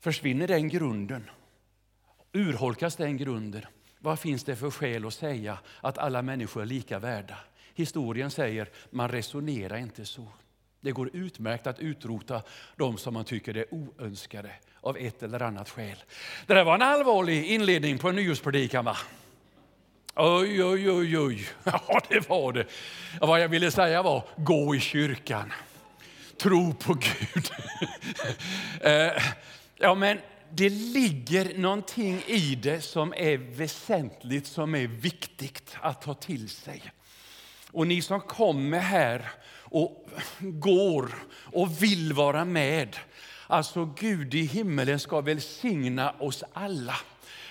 Försvinner 0.00 0.48
den 0.48 0.68
grunden, 0.68 1.30
urholkas 2.32 2.96
den 2.96 3.16
grunden, 3.16 3.62
vad 3.98 4.18
finns 4.18 4.44
det 4.44 4.56
för 4.56 4.70
skäl 4.70 5.06
att 5.06 5.14
säga 5.14 5.58
att 5.80 5.98
alla 5.98 6.22
människor 6.22 6.62
är 6.62 6.66
lika 6.66 6.98
värda? 6.98 7.36
Historien 7.74 8.30
säger 8.30 8.68
man 8.90 9.08
resonerar 9.08 9.76
inte 9.76 10.06
så. 10.06 10.28
Det 10.80 10.92
går 10.92 11.10
utmärkt 11.12 11.66
att 11.66 11.80
utrota 11.80 12.42
de 12.76 12.98
som 12.98 13.14
man 13.14 13.24
tycker 13.24 13.56
är 13.56 13.74
oönskade 13.74 14.50
av 14.80 14.96
ett 14.96 15.22
eller 15.22 15.42
annat 15.42 15.70
skäl. 15.70 15.96
Det 16.46 16.54
där 16.54 16.64
var 16.64 16.74
en 16.74 16.82
allvarlig 16.82 17.44
inledning 17.44 17.98
på 17.98 18.08
en 18.08 18.16
nyårspredikan 18.16 18.84
va? 18.84 18.96
Oj, 20.16 20.64
oj, 20.64 20.90
oj, 20.90 21.18
oj. 21.18 21.48
Ja, 21.64 22.00
det 22.08 22.28
var 22.28 22.52
det. 22.52 22.66
Vad 23.20 23.40
jag 23.40 23.48
ville 23.48 23.70
säga 23.70 24.02
var, 24.02 24.24
gå 24.36 24.74
i 24.74 24.80
kyrkan. 24.80 25.52
Tro 26.36 26.74
på 26.74 26.94
Gud. 26.94 27.50
Eh, 28.80 29.22
ja, 29.76 29.94
men 29.94 30.18
det 30.52 30.68
ligger 30.70 31.58
någonting 31.58 32.22
i 32.26 32.54
det 32.54 32.80
som 32.80 33.14
är 33.16 33.36
väsentligt, 33.36 34.46
som 34.46 34.74
är 34.74 34.86
viktigt 34.86 35.76
att 35.80 36.02
ta 36.02 36.14
till 36.14 36.48
sig. 36.48 36.82
Och 37.72 37.86
ni 37.86 38.02
som 38.02 38.20
kommer 38.20 38.78
här 38.78 39.30
och 39.52 40.08
går 40.40 41.14
och 41.52 41.82
vill 41.82 42.12
vara 42.12 42.44
med. 42.44 42.96
Alltså 43.46 43.84
Gud 43.84 44.34
i 44.34 44.42
himmelen 44.42 45.00
ska 45.00 45.20
välsigna 45.20 46.10
oss 46.10 46.44
alla. 46.52 46.96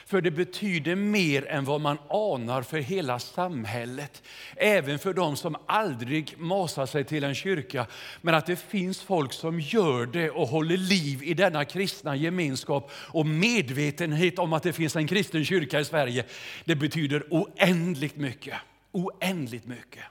För 0.10 0.22
det 0.22 0.32
betyder 0.32 0.96
mer 0.96 1.46
än 1.46 1.66
vad 1.66 1.82
man 1.82 1.98
anar 2.10 2.62
för 2.62 2.78
hela 2.78 3.20
samhället. 3.20 4.24
Även 4.56 5.00
för 5.00 5.13
de 5.13 5.38
som 5.38 5.56
aldrig 5.66 6.34
masar 6.38 6.86
sig 6.86 7.04
till 7.04 7.24
en 7.24 7.36
kyrka. 7.36 7.88
Men 8.22 8.36
att 8.36 8.46
det 8.46 8.56
finns 8.56 9.01
folk 9.01 9.34
som 9.34 9.60
gör 9.60 10.06
det 10.06 10.30
och 10.30 10.48
håller 10.48 10.78
liv 10.78 11.24
i 11.24 11.34
denna 11.34 11.66
kristna 11.66 12.16
gemenskap. 12.16 12.92
Och 12.94 13.25
medvetenhet 13.25 14.39
om 14.39 14.54
att 14.54 14.63
det 14.63 14.74
finns 14.74 14.96
en 14.96 15.08
kristen 15.08 15.46
kyrka 15.46 15.80
i 15.80 15.86
Sverige. 15.86 16.25
Det 16.66 16.75
betyder 16.75 17.24
oändligt 17.30 18.16
mycket. 18.16 18.58
Oändligt 18.92 19.66
mycket. 19.66 20.04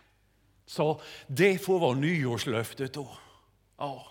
Så 0.67 1.01
det 1.27 1.59
får 1.59 1.79
vara 1.79 1.95
nyårslöftet 1.95 2.93
då. 2.93 3.09
Ja. 3.79 4.07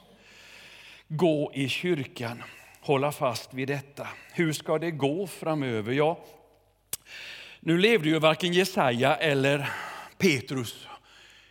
Gå 1.07 1.51
i 1.53 1.69
kyrkan, 1.69 2.43
hålla 2.87 3.11
fast 3.11 3.53
vid 3.53 3.67
detta. 3.67 4.07
Hur 4.33 4.53
ska 4.53 4.79
det 4.79 4.91
gå 4.91 5.27
framöver? 5.27 5.93
Ja, 5.93 6.19
nu 7.59 7.77
levde 7.77 8.09
ju 8.09 8.19
varken 8.19 8.53
Jesaja 8.53 9.15
eller 9.15 9.69
Petrus 10.17 10.87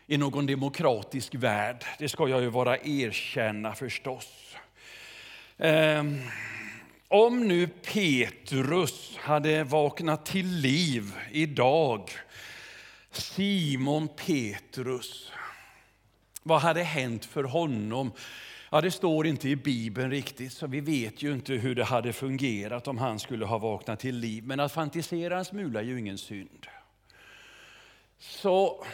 i 0.07 0.17
någon 0.19 0.47
demokratisk 0.47 1.35
värld. 1.35 1.85
Det 1.99 2.09
ska 2.09 2.29
jag 2.29 2.43
ju 2.43 2.49
vara 2.49 2.79
erkänna 2.79 3.75
förstås. 3.75 4.57
Um, 5.57 6.23
om 7.09 7.49
nu 7.49 7.67
Petrus 7.67 9.17
hade 9.17 9.65
vaknat 9.65 10.27
till 10.27 10.47
liv 10.47 11.13
idag 11.31 12.11
Simon 13.11 14.09
Petrus. 14.27 15.33
Vad 16.43 16.61
hade 16.61 16.83
hänt 16.83 17.25
för 17.25 17.45
honom? 17.45 18.13
Ja, 18.77 18.81
det 18.81 18.91
står 18.91 19.27
inte 19.27 19.49
i 19.49 19.57
Bibeln 19.57 20.11
riktigt, 20.11 20.53
så 20.53 20.67
vi 20.67 20.81
vet 20.81 21.23
ju 21.23 21.33
inte 21.33 21.53
hur 21.53 21.75
det 21.75 21.85
hade 21.85 22.13
fungerat 22.13 22.89
om 22.89 22.99
han 22.99 23.19
skulle 23.19 23.45
ha 23.45 23.59
vaknat 23.59 24.01
till 24.01 24.17
liv. 24.17 24.45
Men 24.47 24.61
att 24.61 24.73
fantisera 24.73 25.39
en 25.39 25.45
smula 25.45 25.81
är 25.81 25.85
ju 25.85 25.99
ingen 25.99 26.19
synd. 26.19 26.67
Så 28.19 28.85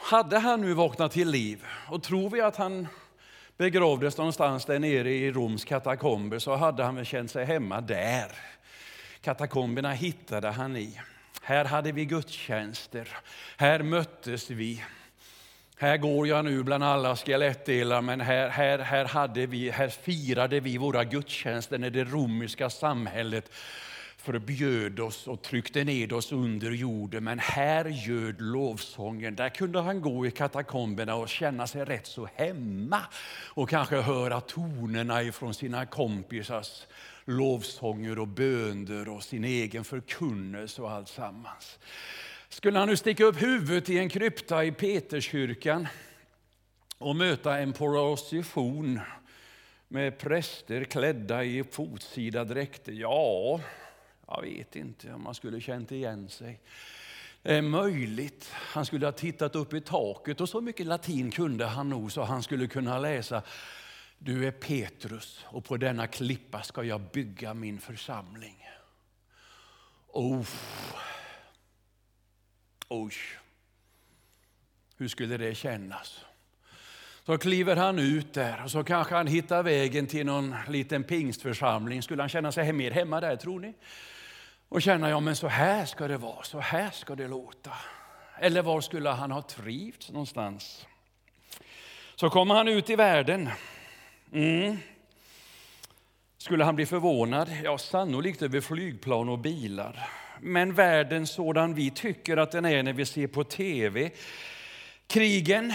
hade 0.00 0.38
han 0.38 0.60
nu 0.60 0.74
vaknat 0.74 1.12
till 1.12 1.30
liv, 1.30 1.64
och 1.88 2.02
tror 2.02 2.30
vi 2.30 2.40
att 2.40 2.56
han 2.56 2.88
begravdes 3.56 4.16
någonstans 4.16 4.64
där 4.64 4.78
nere 4.78 5.12
i 5.12 5.32
Roms 5.32 5.64
katakomber, 5.64 6.38
så 6.38 6.56
hade 6.56 6.84
han 6.84 6.96
väl 6.96 7.04
känt 7.04 7.30
sig 7.30 7.44
hemma 7.44 7.80
där. 7.80 8.32
Katakomberna 9.20 9.92
hittade 9.92 10.48
han 10.48 10.76
i. 10.76 11.00
Här 11.42 11.64
hade 11.64 11.92
vi 11.92 12.04
gudstjänster. 12.04 13.08
Här 13.56 13.82
möttes 13.82 14.50
vi. 14.50 14.84
Här 15.80 15.96
går 15.96 16.28
jag 16.28 16.44
nu 16.44 16.62
bland 16.62 16.84
alla 16.84 17.16
skelettdelar, 17.16 18.02
men 18.02 18.20
här, 18.20 18.48
här, 18.48 18.78
här, 18.78 19.04
hade 19.04 19.46
vi, 19.46 19.70
här 19.70 19.88
firade 19.88 20.60
vi 20.60 20.78
våra 20.78 21.04
gudstjänster 21.04 21.78
när 21.78 21.90
det 21.90 22.04
romerska 22.04 22.70
samhället 22.70 23.52
förbjöd 24.16 25.00
oss 25.00 25.26
och 25.26 25.42
tryckte 25.42 25.84
ned 25.84 26.12
oss 26.12 26.32
under 26.32 26.70
jorden. 26.70 27.24
Men 27.24 27.38
här 27.38 27.84
göd 27.84 28.40
lovsången. 28.40 29.36
Där 29.36 29.48
kunde 29.48 29.80
han 29.80 30.00
gå 30.00 30.26
i 30.26 30.30
katakomberna 30.30 31.14
och 31.14 31.28
känna 31.28 31.66
sig 31.66 31.84
rätt 31.84 32.06
så 32.06 32.28
hemma 32.34 33.00
och 33.46 33.68
kanske 33.68 34.00
höra 34.00 34.40
tonerna 34.40 35.22
ifrån 35.22 35.54
sina 35.54 35.86
kompisars 35.86 36.86
lovsånger 37.24 38.18
och 38.18 38.28
bönder 38.28 39.08
och 39.08 39.22
sin 39.22 39.44
egen 39.44 39.84
förkunnelse 39.84 40.82
och 40.82 40.90
allt 40.90 41.08
sammans. 41.08 41.78
Skulle 42.52 42.78
han 42.78 42.88
nu 42.88 42.96
sticka 42.96 43.24
upp 43.24 43.42
huvudet 43.42 43.90
i 43.90 43.98
en 43.98 44.08
krypta 44.08 44.64
i 44.64 44.72
Peterskyrkan 44.72 45.88
och 46.98 47.16
möta 47.16 47.58
en 47.58 47.72
procession 47.72 49.00
med 49.88 50.18
präster 50.18 50.84
klädda 50.84 51.44
i 51.44 51.64
fotsida 51.64 52.44
dräkter? 52.44 52.92
Ja, 52.92 53.60
jag 54.26 54.42
vet 54.42 54.76
inte 54.76 55.12
om 55.12 55.22
man 55.22 55.34
skulle 55.34 55.60
känt 55.60 55.92
igen 55.92 56.28
sig. 56.28 56.60
Det 57.42 57.54
är 57.54 57.62
möjligt. 57.62 58.50
Han 58.52 58.86
skulle 58.86 59.06
ha 59.06 59.12
tittat 59.12 59.56
upp 59.56 59.74
i 59.74 59.80
taket 59.80 60.40
och 60.40 60.48
så 60.48 60.60
mycket 60.60 60.86
latin 60.86 61.30
kunde 61.30 61.66
han 61.66 61.88
nog 61.88 62.12
så 62.12 62.22
han 62.22 62.42
skulle 62.42 62.66
kunna 62.66 62.98
läsa 62.98 63.42
du 64.18 64.46
är 64.46 64.50
Petrus 64.50 65.44
och 65.46 65.64
på 65.64 65.76
denna 65.76 66.06
klippa 66.06 66.62
ska 66.62 66.82
jag 66.82 67.00
bygga 67.00 67.54
min 67.54 67.78
församling. 67.78 68.66
Oh. 70.12 70.46
Oj. 72.92 73.14
Hur 74.96 75.08
skulle 75.08 75.36
det 75.36 75.54
kännas? 75.54 76.24
Så 77.26 77.38
kliver 77.38 77.76
han 77.76 77.98
ut 77.98 78.34
där 78.34 78.64
och 78.64 78.70
så 78.70 78.84
kanske 78.84 79.14
han 79.14 79.26
hittar 79.26 79.62
vägen 79.62 80.06
till 80.06 80.26
någon 80.26 80.56
liten 80.68 81.04
pingstförsamling. 81.04 82.02
Skulle 82.02 82.22
han 82.22 82.28
känna 82.28 82.52
sig 82.52 82.72
mer 82.72 82.90
hemma 82.90 83.20
där 83.20 83.36
tror 83.36 83.60
ni? 83.60 83.74
Och 84.68 84.82
känna, 84.82 85.10
ja 85.10 85.20
men 85.20 85.36
så 85.36 85.48
här 85.48 85.84
ska 85.84 86.08
det 86.08 86.16
vara, 86.16 86.42
så 86.42 86.60
här 86.60 86.90
ska 86.90 87.14
det 87.14 87.28
låta. 87.28 87.72
Eller 88.38 88.62
var 88.62 88.80
skulle 88.80 89.08
han 89.08 89.30
ha 89.30 89.42
trivts 89.42 90.10
någonstans? 90.10 90.86
Så 92.14 92.30
kommer 92.30 92.54
han 92.54 92.68
ut 92.68 92.90
i 92.90 92.96
världen 92.96 93.50
Mm. 94.32 94.76
Skulle 96.38 96.64
han 96.64 96.76
bli 96.76 96.86
förvånad? 96.86 97.48
Ja, 97.64 97.78
sannolikt 97.78 98.42
över 98.42 98.60
flygplan 98.60 99.28
och 99.28 99.38
bilar. 99.38 100.08
Men 100.42 100.74
världen 100.74 101.26
sådan 101.26 101.74
vi 101.74 101.90
tycker 101.90 102.36
att 102.36 102.52
den 102.52 102.64
är 102.64 102.82
när 102.82 102.92
vi 102.92 103.06
ser 103.06 103.26
på 103.26 103.44
tv, 103.44 104.10
krigen, 105.06 105.72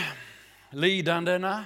lidandena, 0.69 1.65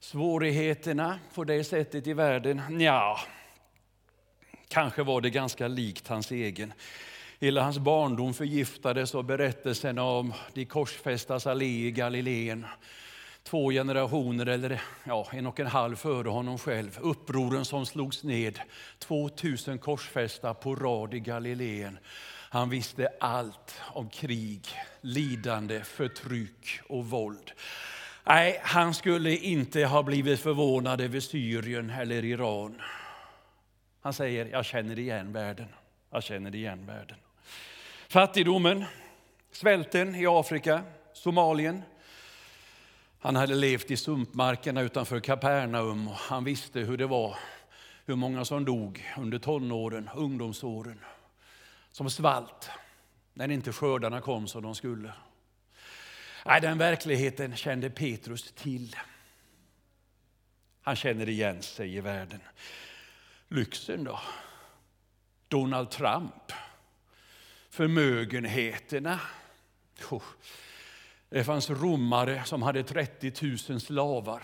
svårigheterna 0.00 1.18
på 1.34 1.44
det 1.44 1.64
sättet 1.64 2.06
i 2.06 2.12
världen, 2.12 2.80
ja, 2.80 3.20
kanske 4.68 5.02
var 5.02 5.20
det 5.20 5.30
ganska 5.30 5.68
likt 5.68 6.08
hans 6.08 6.30
egen. 6.30 6.72
Hela 7.40 7.62
hans 7.62 7.78
barndom 7.78 8.34
förgiftades 8.34 9.14
av 9.14 9.24
berättelsen 9.24 9.98
om 9.98 10.32
de 10.54 10.64
korsfästas 10.64 11.46
allé 11.46 11.86
i 11.86 11.90
Galileen 11.90 12.66
två 13.46 13.70
generationer, 13.70 14.46
eller 14.46 14.82
ja, 15.04 15.26
en 15.32 15.46
och 15.46 15.60
en 15.60 15.66
halv 15.66 15.96
före 15.96 16.28
honom 16.28 16.58
själv. 16.58 16.98
Upproren 17.00 17.64
som 17.64 17.86
slogs 17.86 18.22
ned, 18.22 18.60
2000 18.98 19.78
korsfästa 19.78 20.54
på 20.54 20.74
rad 20.74 21.14
i 21.14 21.20
Galileen. 21.20 21.98
Han 22.50 22.70
visste 22.70 23.08
allt 23.20 23.80
om 23.80 24.08
krig, 24.08 24.60
lidande, 25.00 25.84
förtryck 25.84 26.80
och 26.88 27.06
våld. 27.06 27.52
Nej, 28.24 28.60
han 28.62 28.94
skulle 28.94 29.36
inte 29.36 29.84
ha 29.84 30.02
blivit 30.02 30.40
förvånad 30.40 31.00
över 31.00 31.20
Syrien 31.20 31.90
eller 31.90 32.24
Iran. 32.24 32.82
Han 34.00 34.12
säger, 34.12 34.46
jag 34.46 34.64
känner 34.64 34.98
igen 34.98 35.32
världen. 35.32 35.68
Jag 36.10 36.22
känner 36.22 36.54
igen 36.54 36.86
världen. 36.86 37.16
Fattigdomen, 38.08 38.84
svälten 39.52 40.14
i 40.14 40.26
Afrika, 40.26 40.82
Somalien, 41.12 41.82
han 43.26 43.36
hade 43.36 43.54
levt 43.54 43.90
i 43.90 43.96
sumpmarkerna 43.96 44.80
utanför 44.80 45.20
Kapernaum 45.20 46.08
och 46.08 46.14
han 46.14 46.44
visste 46.44 46.80
hur 46.80 46.96
det 46.96 47.06
var 47.06 47.38
hur 48.04 48.16
många 48.16 48.44
som 48.44 48.64
dog 48.64 49.04
under 49.18 49.38
tonåren, 49.38 50.10
ungdomsåren, 50.14 51.00
som 51.90 52.10
svalt 52.10 52.70
när 53.34 53.50
inte 53.50 53.72
skördarna 53.72 54.20
kom 54.20 54.48
som 54.48 54.62
de 54.62 54.74
skulle. 54.74 55.12
Nej, 56.44 56.60
den 56.60 56.78
verkligheten 56.78 57.56
kände 57.56 57.90
Petrus 57.90 58.52
till. 58.52 58.96
Han 60.82 60.96
känner 60.96 61.28
igen 61.28 61.62
sig 61.62 61.96
i 61.96 62.00
världen. 62.00 62.40
Lyxen 63.48 64.04
då? 64.04 64.20
Donald 65.48 65.90
Trump? 65.90 66.52
Förmögenheterna? 67.70 69.20
Det 71.28 71.44
fanns 71.44 71.70
romare 71.70 72.44
som 72.44 72.62
hade 72.62 72.82
30 72.82 73.32
000 73.68 73.80
slavar 73.80 74.42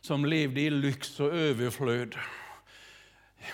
som 0.00 0.24
levde 0.24 0.60
i 0.60 0.70
lyx 0.70 1.20
och 1.20 1.34
överflöd. 1.34 2.14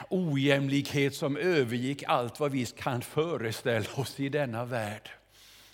Ojämlikhet 0.09 1.15
som 1.15 1.37
övergick 1.37 2.03
allt 2.03 2.41
vad 2.41 2.53
vi 2.53 2.67
kan 2.67 3.03
föreställa 3.03 3.87
oss 3.95 4.21
i 4.21 4.29
denna 4.29 4.65
värld. 4.65 5.11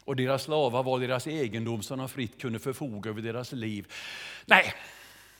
Och 0.05 0.17
deras 0.17 0.43
slavar 0.43 0.83
var 0.83 1.01
deras 1.01 1.27
egendom 1.27 1.83
som 1.83 1.99
de 1.99 2.09
fritt 2.09 2.41
kunde 2.41 2.59
förfoga 2.59 3.11
över 3.11 3.23
deras 3.23 3.53
liv. 3.53 3.93
Nej, 4.47 4.75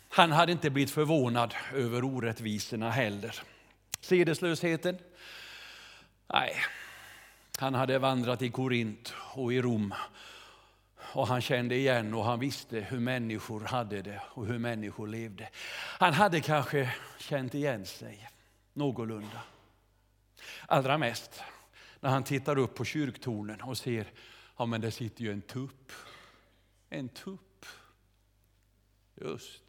han 0.09 0.33
hade 0.33 0.53
inte 0.53 0.71
blivit 0.71 0.91
förvånad 0.91 1.55
över 1.75 2.05
orättvisorna 2.05 2.91
heller. 2.91 3.43
Sedeslösheten? 4.01 4.99
Nej, 6.33 6.55
han 7.59 7.75
hade 7.75 7.99
vandrat 7.99 8.43
i 8.43 8.51
Korint 8.51 9.15
och 9.35 9.53
i 9.53 9.63
Rom 9.63 9.95
och 11.13 11.27
han 11.27 11.41
kände 11.41 11.75
igen 11.75 12.15
och 12.15 12.25
han 12.25 12.41
visste 12.41 12.81
hur 12.81 13.01
människor 13.01 13.61
hade 13.61 14.03
det 14.03 14.23
och 14.25 14.47
hur 14.47 14.59
människor 14.59 15.07
levde. 15.07 15.49
Han 15.99 16.13
hade 16.13 16.41
kanske 16.41 16.95
känt 17.19 17.55
igen 17.55 17.87
sig 17.87 18.29
någorlunda. 18.73 19.43
Allra 20.67 20.99
mest 20.99 21.43
när 22.01 22.11
han 22.11 22.25
tittar 22.25 22.59
upp 22.59 22.75
på 22.75 22.85
kyrktornen 22.85 23.61
och 23.61 23.79
ser 23.79 24.07
ja 24.57 24.67
men 24.67 24.81
det 24.81 24.91
sitter 24.91 25.23
ju 25.23 25.33
en 25.33 25.43
tupp. 25.43 25.93
En 26.91 27.09
tupp. 27.09 27.67
Just. 29.15 29.63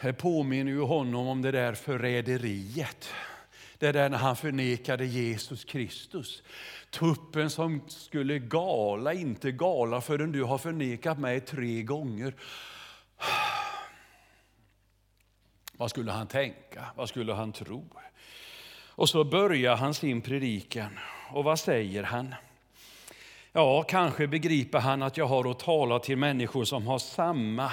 Det 0.00 0.12
påminner 0.12 0.72
ju 0.72 0.80
honom 0.80 1.26
om 1.26 1.42
det 1.42 1.50
där 1.50 1.74
förräderiet. 1.74 3.08
Det 3.78 3.92
där 3.92 4.08
när 4.08 4.18
han 4.18 4.36
förnekade 4.36 5.06
Jesus 5.06 5.64
Kristus. 5.64 6.42
Tuppen 6.90 7.50
som 7.50 7.82
skulle 7.88 8.38
gala, 8.38 9.12
inte 9.12 9.52
gala 9.52 10.00
förrän 10.00 10.32
du 10.32 10.42
har 10.42 10.58
förnekat 10.58 11.18
mig 11.18 11.40
tre 11.40 11.82
gånger. 11.82 12.34
Vad 15.72 15.90
skulle 15.90 16.12
han 16.12 16.26
tänka? 16.26 16.84
Vad 16.96 17.08
skulle 17.08 17.32
han 17.32 17.52
tro? 17.52 17.88
Och 18.88 19.08
så 19.08 19.24
börjar 19.24 19.76
han 19.76 19.94
sin 19.94 20.20
predikan. 20.20 20.98
Och 21.30 21.44
vad 21.44 21.58
säger 21.58 22.02
han? 22.02 22.34
Ja, 23.52 23.82
kanske 23.82 24.26
begriper 24.26 24.78
han 24.78 25.02
att 25.02 25.16
jag 25.16 25.26
har 25.26 25.50
att 25.50 25.58
tala 25.58 25.98
till 25.98 26.16
människor 26.16 26.64
som 26.64 26.86
har 26.86 26.98
samma 26.98 27.72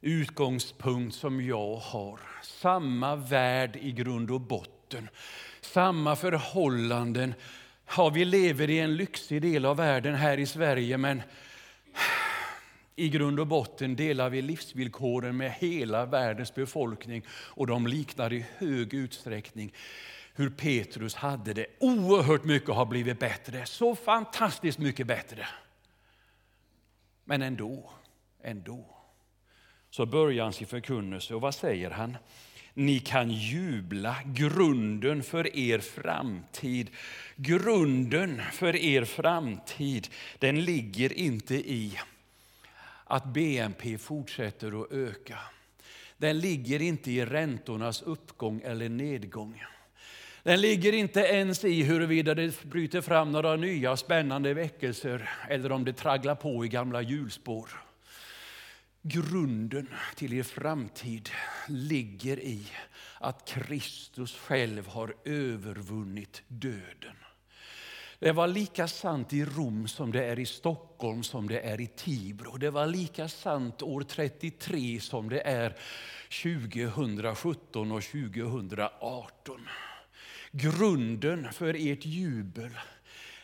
utgångspunkt 0.00 1.14
som 1.16 1.46
jag 1.46 1.76
har. 1.76 2.20
Samma 2.42 3.16
värld 3.16 3.76
i 3.76 3.92
grund 3.92 4.30
och 4.30 4.40
botten 4.40 4.73
botten. 4.94 5.08
Samma 5.60 6.16
förhållanden. 6.16 7.34
Ja, 7.96 8.08
vi 8.08 8.24
lever 8.24 8.70
i 8.70 8.78
en 8.78 8.96
lyxig 8.96 9.42
del 9.42 9.64
av 9.64 9.76
världen 9.76 10.14
här 10.14 10.38
i 10.38 10.46
Sverige, 10.46 10.98
men 10.98 11.22
i 12.96 13.08
grund 13.08 13.40
och 13.40 13.46
botten 13.46 13.96
delar 13.96 14.30
vi 14.30 14.42
livsvillkoren 14.42 15.36
med 15.36 15.52
hela 15.52 16.06
världens 16.06 16.54
befolkning 16.54 17.22
och 17.30 17.66
de 17.66 17.86
liknar 17.86 18.32
i 18.32 18.46
hög 18.58 18.94
utsträckning 18.94 19.72
hur 20.34 20.50
Petrus 20.50 21.14
hade 21.14 21.52
det. 21.52 21.66
Oerhört 21.80 22.44
mycket 22.44 22.74
har 22.74 22.86
blivit 22.86 23.18
bättre, 23.18 23.66
så 23.66 23.94
fantastiskt 23.94 24.78
mycket 24.78 25.06
bättre. 25.06 25.46
Men 27.24 27.42
ändå, 27.42 27.90
ändå, 28.42 28.86
så 29.90 30.06
börjar 30.06 30.44
han 30.44 30.52
sin 30.52 30.66
förkunnelse 30.66 31.34
och 31.34 31.40
vad 31.40 31.54
säger 31.54 31.90
han? 31.90 32.16
Ni 32.74 32.98
kan 32.98 33.30
jubla, 33.30 34.16
grunden 34.24 35.22
för 35.22 35.56
er 35.56 35.78
framtid. 35.78 36.90
Grunden 37.36 38.42
för 38.52 38.76
er 38.76 39.04
framtid, 39.04 40.08
den 40.38 40.64
ligger 40.64 41.12
inte 41.12 41.54
i 41.54 41.98
att 43.04 43.24
BNP 43.24 43.98
fortsätter 43.98 44.82
att 44.82 44.92
öka. 44.92 45.38
Den 46.16 46.38
ligger 46.38 46.82
inte 46.82 47.10
i 47.10 47.24
räntornas 47.24 48.02
uppgång 48.02 48.60
eller 48.64 48.88
nedgång. 48.88 49.62
Den 50.42 50.60
ligger 50.60 50.92
inte 50.92 51.20
ens 51.20 51.64
i 51.64 51.82
huruvida 51.82 52.34
det 52.34 52.62
bryter 52.62 53.00
fram 53.00 53.32
några 53.32 53.56
nya 53.56 53.96
spännande 53.96 54.54
väckelser 54.54 55.30
eller 55.48 55.72
om 55.72 55.84
det 55.84 55.92
tragglar 55.92 56.34
på 56.34 56.64
i 56.64 56.68
gamla 56.68 57.02
hjulspår. 57.02 57.83
Grunden 59.06 59.88
till 60.16 60.32
er 60.32 60.42
framtid 60.42 61.30
ligger 61.68 62.38
i 62.40 62.66
att 63.20 63.48
Kristus 63.48 64.36
själv 64.36 64.86
har 64.86 65.14
övervunnit 65.24 66.42
döden. 66.48 67.16
Det 68.18 68.32
var 68.32 68.46
lika 68.46 68.88
sant 68.88 69.32
i 69.32 69.44
Rom 69.44 69.88
som 69.88 70.12
det 70.12 70.24
är 70.24 70.38
i 70.38 70.46
Stockholm 70.46 71.22
som 71.22 71.48
det 71.48 71.60
är 71.60 71.80
i 71.80 71.86
Tibro. 71.86 72.56
Det 72.56 72.70
var 72.70 72.86
lika 72.86 73.28
sant 73.28 73.82
år 73.82 74.02
33 74.02 75.00
som 75.00 75.28
det 75.28 75.40
är 75.40 75.76
2017 76.42 77.92
och 77.92 78.02
2018. 78.02 79.68
Grunden 80.50 81.52
för 81.52 81.74
ert 81.74 82.04
jubel 82.04 82.70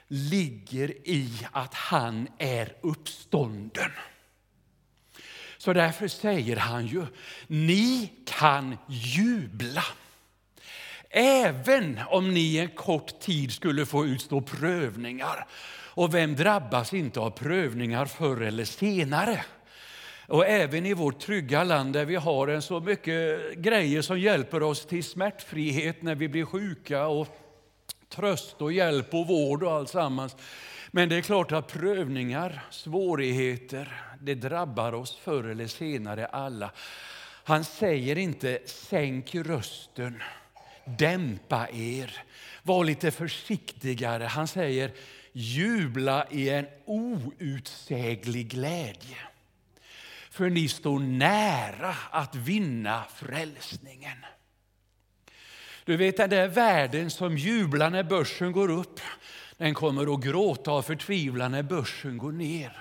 ligger 0.09 1.09
i 1.09 1.47
att 1.53 1.75
han 1.75 2.29
är 2.39 2.77
uppstånden. 2.81 3.91
Så 5.61 5.73
därför 5.73 6.09
säger 6.09 6.57
han 6.57 6.87
ju, 6.87 7.07
ni 7.47 8.13
kan 8.25 8.77
jubla. 8.89 9.85
Även 11.11 12.01
om 12.09 12.35
ni 12.35 12.57
en 12.57 12.69
kort 12.69 13.21
tid 13.21 13.53
skulle 13.53 13.87
få 13.87 14.07
utstå 14.07 14.41
prövningar. 14.41 15.47
Och 15.95 16.15
vem 16.15 16.37
drabbas 16.37 16.95
inte 16.95 17.21
av 17.21 17.31
prövningar 17.31 18.07
förr 18.07 18.43
eller 18.43 18.65
senare? 18.65 19.45
Och 20.27 20.47
även 20.47 20.87
i 20.87 20.95
vårt 20.95 21.21
trygga 21.21 21.65
land 21.65 21.93
där 21.93 22.05
vi 22.05 22.17
har 22.17 22.49
en 22.49 22.63
så 22.63 22.81
mycket 22.81 23.55
grejer 23.55 24.03
som 24.03 24.21
hjälper 24.21 24.63
oss 24.63 24.87
till 24.87 25.05
smärtfrihet 25.05 26.03
när 26.03 26.15
vi 26.15 26.29
blir 26.29 26.45
sjuka 26.45 27.07
och 27.07 27.29
tröst 28.09 28.63
och 28.63 28.73
hjälp 28.73 29.15
och 29.15 29.27
vård 29.27 29.63
och 29.63 29.73
alltsammans. 29.73 30.37
Men 30.91 31.09
det 31.09 31.17
är 31.17 31.23
klart 31.23 31.53
att 31.53 31.73
prövningar, 31.73 32.63
svårigheter, 32.71 34.03
det 34.21 34.35
drabbar 34.35 34.93
oss 34.93 35.17
förr 35.17 35.45
eller 35.45 35.67
senare 35.67 36.27
alla. 36.27 36.71
Han 37.45 37.65
säger 37.65 38.19
inte 38.19 38.59
sänk 38.67 39.35
rösten, 39.35 40.23
dämpa 40.85 41.69
er, 41.73 42.23
var 42.63 42.85
lite 42.85 43.11
försiktigare. 43.11 44.25
Han 44.25 44.49
säger 44.49 44.93
jubla 45.33 46.27
i 46.31 46.49
en 46.49 46.67
outsäglig 46.85 48.49
glädje. 48.49 49.17
För 50.31 50.51
ni 50.51 50.69
står 50.69 50.99
nära 50.99 51.97
att 52.11 52.35
vinna 52.35 53.05
frälsningen. 53.15 54.17
Du 55.85 55.97
vet 55.97 56.17
den 56.17 56.31
där 56.31 56.49
världen 56.49 57.11
som 57.11 57.37
jublar 57.37 57.91
när 57.91 58.03
börsen 58.03 58.53
går 58.53 58.71
upp, 58.71 59.01
den 59.61 59.75
kommer 59.75 60.15
att 60.15 60.21
gråta 60.21 60.71
av 60.71 60.83
förtvivlan 60.83 61.53
när 61.53 61.63
börsen 61.63 62.19
går 62.19 62.33
ner. 62.33 62.73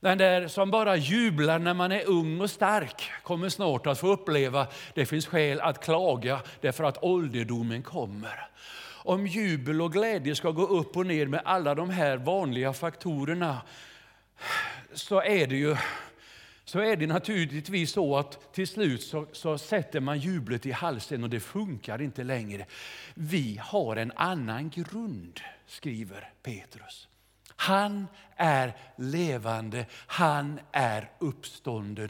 Den 0.00 0.18
där 0.18 0.48
som 0.48 0.70
bara 0.70 0.96
jublar 0.96 1.58
när 1.58 1.74
man 1.74 1.92
är 1.92 2.08
ung 2.08 2.40
och 2.40 2.50
stark 2.50 3.10
kommer 3.22 3.48
snart 3.48 3.86
att 3.86 3.98
få 3.98 4.12
uppleva 4.12 4.66
det 4.94 5.06
finns 5.06 5.26
skäl 5.26 5.60
att 5.60 5.84
klaga 5.84 6.40
därför 6.60 6.84
att 6.84 7.02
ålderdomen 7.02 7.82
kommer. 7.82 8.48
Om 8.92 9.26
jubel 9.26 9.82
och 9.82 9.92
glädje 9.92 10.34
ska 10.34 10.50
gå 10.50 10.66
upp 10.66 10.96
och 10.96 11.06
ner 11.06 11.26
med 11.26 11.40
alla 11.44 11.74
de 11.74 11.90
här 11.90 12.16
vanliga 12.16 12.72
faktorerna 12.72 13.62
så 14.94 15.22
är 15.22 15.46
det 15.46 15.56
ju 15.56 15.76
så 16.74 16.80
är 16.80 16.96
det 16.96 17.06
naturligtvis 17.06 17.90
så 17.90 18.16
att 18.16 18.52
till 18.52 18.68
slut 18.68 19.02
så, 19.02 19.26
så, 19.32 19.58
sätter 19.58 20.00
man 20.00 20.18
jublet 20.18 20.66
i 20.66 20.72
halsen 20.72 21.24
och 21.24 21.30
det 21.30 21.40
funkar 21.40 22.02
inte 22.02 22.24
längre. 22.24 22.66
Vi 23.14 23.60
har 23.62 23.96
en 23.96 24.12
annan 24.16 24.70
grund, 24.70 25.40
skriver 25.66 26.32
Petrus. 26.42 27.08
Han 27.56 28.06
är 28.36 28.72
levande, 28.96 29.86
han 29.92 30.60
är 30.72 31.10
uppstånden. 31.18 32.08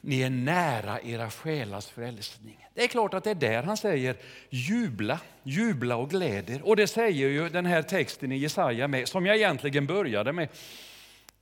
Ni 0.00 0.20
är 0.20 0.30
nära 0.30 1.00
era 1.00 1.30
själars 1.30 1.86
frälsning. 1.86 2.66
Det 2.74 2.84
är 2.84 2.88
klart 2.88 3.14
att 3.14 3.24
det 3.24 3.30
är 3.30 3.34
där 3.34 3.62
han 3.62 3.76
säger 3.76 4.16
jubla, 4.50 5.20
jubla 5.42 5.96
och 5.96 6.10
gläder. 6.10 6.62
Och 6.62 6.76
det 6.76 6.86
säger 6.86 7.28
ju 7.28 7.48
den 7.48 7.66
här 7.66 7.82
texten 7.82 8.32
i 8.32 8.36
Jesaja 8.36 8.88
med, 8.88 9.08
som 9.08 9.26
jag 9.26 9.36
egentligen 9.36 9.86
började 9.86 10.32
med. 10.32 10.48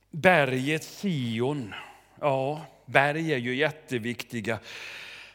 Berget 0.09 0.83
Sion 0.83 1.73
Ja, 2.23 2.65
berg 2.85 3.33
är 3.33 3.37
ju 3.37 3.55
jätteviktiga. 3.55 4.59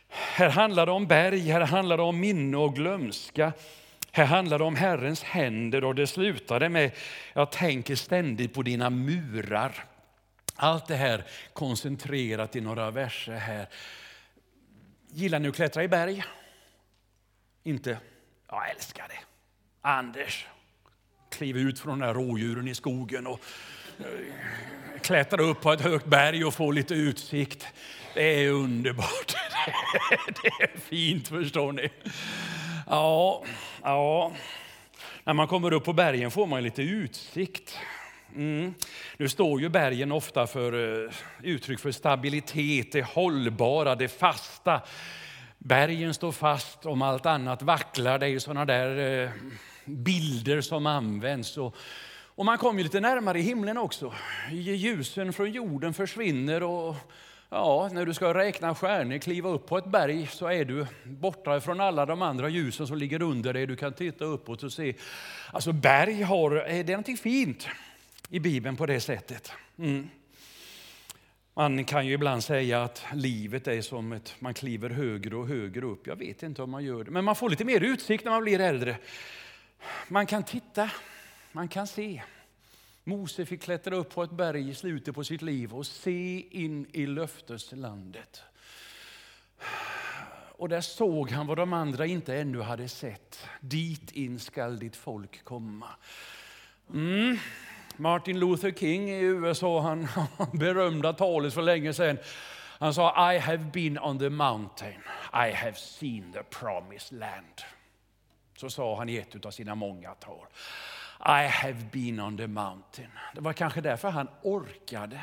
Här 0.08 0.48
handlar 0.48 0.86
det 0.86 0.92
om 0.92 1.06
berg, 1.06 1.50
här 1.50 1.60
handlar 1.60 1.96
det 1.96 2.02
om 2.02 2.20
minne 2.20 2.56
och 2.56 2.74
glömska. 2.74 3.52
Här 4.12 4.24
handlar 4.24 4.58
det 4.58 4.64
om 4.64 4.76
Herrens 4.76 5.22
händer 5.22 5.84
och 5.84 5.94
det 5.94 6.06
slutade 6.06 6.68
med, 6.68 6.90
jag 7.32 7.52
tänker 7.52 7.96
ständigt 7.96 8.54
på 8.54 8.62
dina 8.62 8.90
murar. 8.90 9.84
Allt 10.56 10.86
det 10.86 10.96
här 10.96 11.24
koncentrerat 11.52 12.56
i 12.56 12.60
några 12.60 12.90
verser 12.90 13.32
här. 13.32 13.66
Gillar 15.08 15.38
ni 15.38 15.48
att 15.48 15.56
klättra 15.56 15.84
i 15.84 15.88
berg? 15.88 16.24
Inte? 17.62 17.98
Jag 18.48 18.70
älskar 18.70 19.08
det. 19.08 19.18
Anders, 19.80 20.46
kliv 21.30 21.56
ut 21.56 21.80
från 21.80 21.98
de 21.98 22.06
där 22.06 22.14
rådjuren 22.14 22.68
i 22.68 22.74
skogen 22.74 23.26
och 23.26 23.40
klättra 25.06 25.42
upp 25.42 25.60
på 25.60 25.72
ett 25.72 25.80
högt 25.80 26.06
berg 26.06 26.44
och 26.44 26.54
få 26.54 26.70
lite 26.70 26.94
utsikt. 26.94 27.66
Det 28.14 28.44
är 28.44 28.50
underbart. 28.50 29.34
Det 30.42 30.64
är 30.64 30.78
fint, 30.78 31.28
förstår 31.28 31.72
ni. 31.72 31.90
Ja, 32.86 33.44
ja. 33.82 34.32
När 35.24 35.32
man 35.32 35.48
kommer 35.48 35.72
upp 35.72 35.84
på 35.84 35.92
bergen 35.92 36.30
får 36.30 36.46
man 36.46 36.62
lite 36.62 36.82
utsikt. 36.82 37.78
Mm. 38.36 38.74
Nu 39.16 39.28
står 39.28 39.60
ju 39.60 39.68
bergen 39.68 40.12
ofta 40.12 40.46
för 40.46 41.04
eh, 41.04 41.10
uttryck 41.42 41.80
för 41.80 41.92
stabilitet, 41.92 42.92
det 42.92 43.02
hållbara, 43.02 43.94
det 43.94 44.08
fasta. 44.08 44.80
Bergen 45.58 46.14
står 46.14 46.32
fast 46.32 46.86
om 46.86 47.02
allt 47.02 47.26
annat 47.26 47.62
vacklar. 47.62 48.18
Det 48.18 48.26
är 48.26 48.30
ju 48.30 48.40
sådana 48.40 48.64
där 48.64 49.22
eh, 49.24 49.30
bilder 49.84 50.60
som 50.60 50.86
används. 50.86 51.58
Och, 51.58 51.76
och 52.36 52.44
man 52.44 52.58
kommer 52.58 52.82
lite 52.82 53.00
närmare 53.00 53.38
himlen 53.38 53.78
också. 53.78 54.14
Ljusen 54.50 55.32
från 55.32 55.50
jorden 55.50 55.94
försvinner 55.94 56.62
och 56.62 56.96
Ja, 57.48 57.90
när 57.92 58.06
du 58.06 58.14
ska 58.14 58.34
räkna 58.34 58.74
stjärnor, 58.74 59.18
kliva 59.18 59.48
upp 59.48 59.66
på 59.66 59.78
ett 59.78 59.86
berg 59.86 60.26
så 60.26 60.46
är 60.46 60.64
du 60.64 60.86
borta 61.04 61.60
från 61.60 61.80
alla 61.80 62.06
de 62.06 62.22
andra 62.22 62.48
ljusen 62.48 62.86
som 62.86 62.98
ligger 62.98 63.22
under 63.22 63.52
dig. 63.52 63.66
Du 63.66 63.76
kan 63.76 63.92
titta 63.92 64.24
uppåt 64.24 64.62
och 64.62 64.72
se. 64.72 64.94
Alltså 65.52 65.72
berg 65.72 66.22
har, 66.22 66.50
det 66.50 66.80
är 66.80 66.84
någonting 66.84 67.16
fint 67.16 67.68
i 68.28 68.40
Bibeln 68.40 68.76
på 68.76 68.86
det 68.86 69.00
sättet. 69.00 69.52
Mm. 69.78 70.08
Man 71.54 71.84
kan 71.84 72.06
ju 72.06 72.12
ibland 72.12 72.44
säga 72.44 72.82
att 72.82 73.04
livet 73.14 73.66
är 73.66 73.82
som 73.82 74.12
att 74.12 74.34
man 74.38 74.54
kliver 74.54 74.90
högre 74.90 75.36
och 75.36 75.48
högre 75.48 75.86
upp. 75.86 76.06
Jag 76.06 76.16
vet 76.16 76.42
inte 76.42 76.62
om 76.62 76.70
man 76.70 76.84
gör 76.84 77.04
det, 77.04 77.10
men 77.10 77.24
man 77.24 77.36
får 77.36 77.50
lite 77.50 77.64
mer 77.64 77.80
utsikt 77.80 78.24
när 78.24 78.32
man 78.32 78.42
blir 78.42 78.60
äldre. 78.60 78.96
Man 80.08 80.26
kan 80.26 80.42
titta, 80.42 80.90
man 81.56 81.68
kan 81.68 81.86
se. 81.86 82.22
Mose 83.04 83.46
fick 83.46 83.62
klättra 83.62 83.96
upp 83.96 84.14
på 84.14 84.22
ett 84.22 84.30
berg 84.30 84.70
i 84.70 84.74
slutet 84.74 85.14
på 85.14 85.24
sitt 85.24 85.42
liv 85.42 85.74
och 85.74 85.86
se 85.86 86.46
in 86.50 86.86
i 86.92 87.06
löfteslandet. 87.06 88.42
Och 90.58 90.68
där 90.68 90.80
såg 90.80 91.30
han 91.30 91.46
vad 91.46 91.56
de 91.56 91.72
andra 91.72 92.06
inte 92.06 92.36
ännu 92.36 92.60
hade 92.60 92.88
sett. 92.88 93.46
Dit 93.60 94.12
in 94.12 94.40
skall 94.40 94.78
ditt 94.78 94.96
folk 94.96 95.44
komma. 95.44 95.88
Mm. 96.94 97.38
Martin 97.96 98.38
Luther 98.38 98.70
King 98.70 99.10
i 99.10 99.20
USA, 99.20 99.80
han 99.80 100.08
berömda 100.52 101.12
talet 101.12 101.54
för 101.54 101.62
länge 101.62 101.92
sedan. 101.92 102.18
Han 102.78 102.94
sa 102.94 103.32
I 103.34 103.38
have 103.38 103.64
been 103.72 103.98
on 103.98 104.18
the 104.18 104.30
mountain, 104.30 105.02
I 105.32 105.52
have 105.52 105.74
seen 105.74 106.32
the 106.32 106.42
promised 106.42 107.18
land. 107.18 107.62
Så 108.56 108.70
sa 108.70 108.96
han 108.96 109.08
i 109.08 109.16
ett 109.16 109.46
av 109.46 109.50
sina 109.50 109.74
många 109.74 110.14
tal. 110.14 110.46
I 111.20 111.46
have 111.46 111.84
been 111.92 112.20
on 112.20 112.36
the 112.36 112.46
mountain. 112.46 113.10
Det 113.34 113.40
var 113.40 113.52
kanske 113.52 113.80
därför 113.80 114.10
han 114.10 114.28
orkade. 114.42 115.20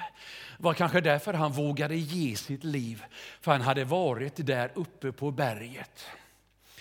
Det 0.57 0.63
var 0.63 0.73
kanske 0.73 1.01
därför 1.01 1.33
han 1.33 1.51
vågade 1.51 1.95
ge 1.95 2.35
sitt 2.35 2.63
liv. 2.63 3.03
För 3.41 3.51
han 3.51 3.61
hade 3.61 3.85
varit 3.85 4.45
där 4.47 4.71
uppe 4.75 5.11
på 5.11 5.31
berget. 5.31 6.05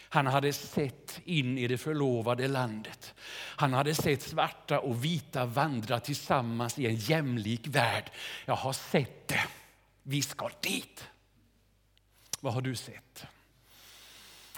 Han 0.08 0.26
hade 0.26 0.52
sett 0.52 1.20
in 1.24 1.58
i 1.58 1.66
det 1.68 1.78
förlovade 1.78 2.48
landet. 2.48 3.14
Han 3.56 3.72
hade 3.72 3.94
sett 3.94 4.22
svarta 4.22 4.80
och 4.80 5.04
vita 5.04 5.46
vandra 5.46 6.00
tillsammans 6.00 6.78
i 6.78 6.86
en 6.86 6.96
jämlik 6.96 7.66
värld. 7.66 8.10
Jag 8.44 8.56
har 8.56 8.72
sett 8.72 9.28
det. 9.28 9.44
Vi 10.02 10.22
ska 10.22 10.50
dit. 10.60 11.08
Vad 12.40 12.54
har 12.54 12.60
du 12.60 12.76
sett? 12.76 13.26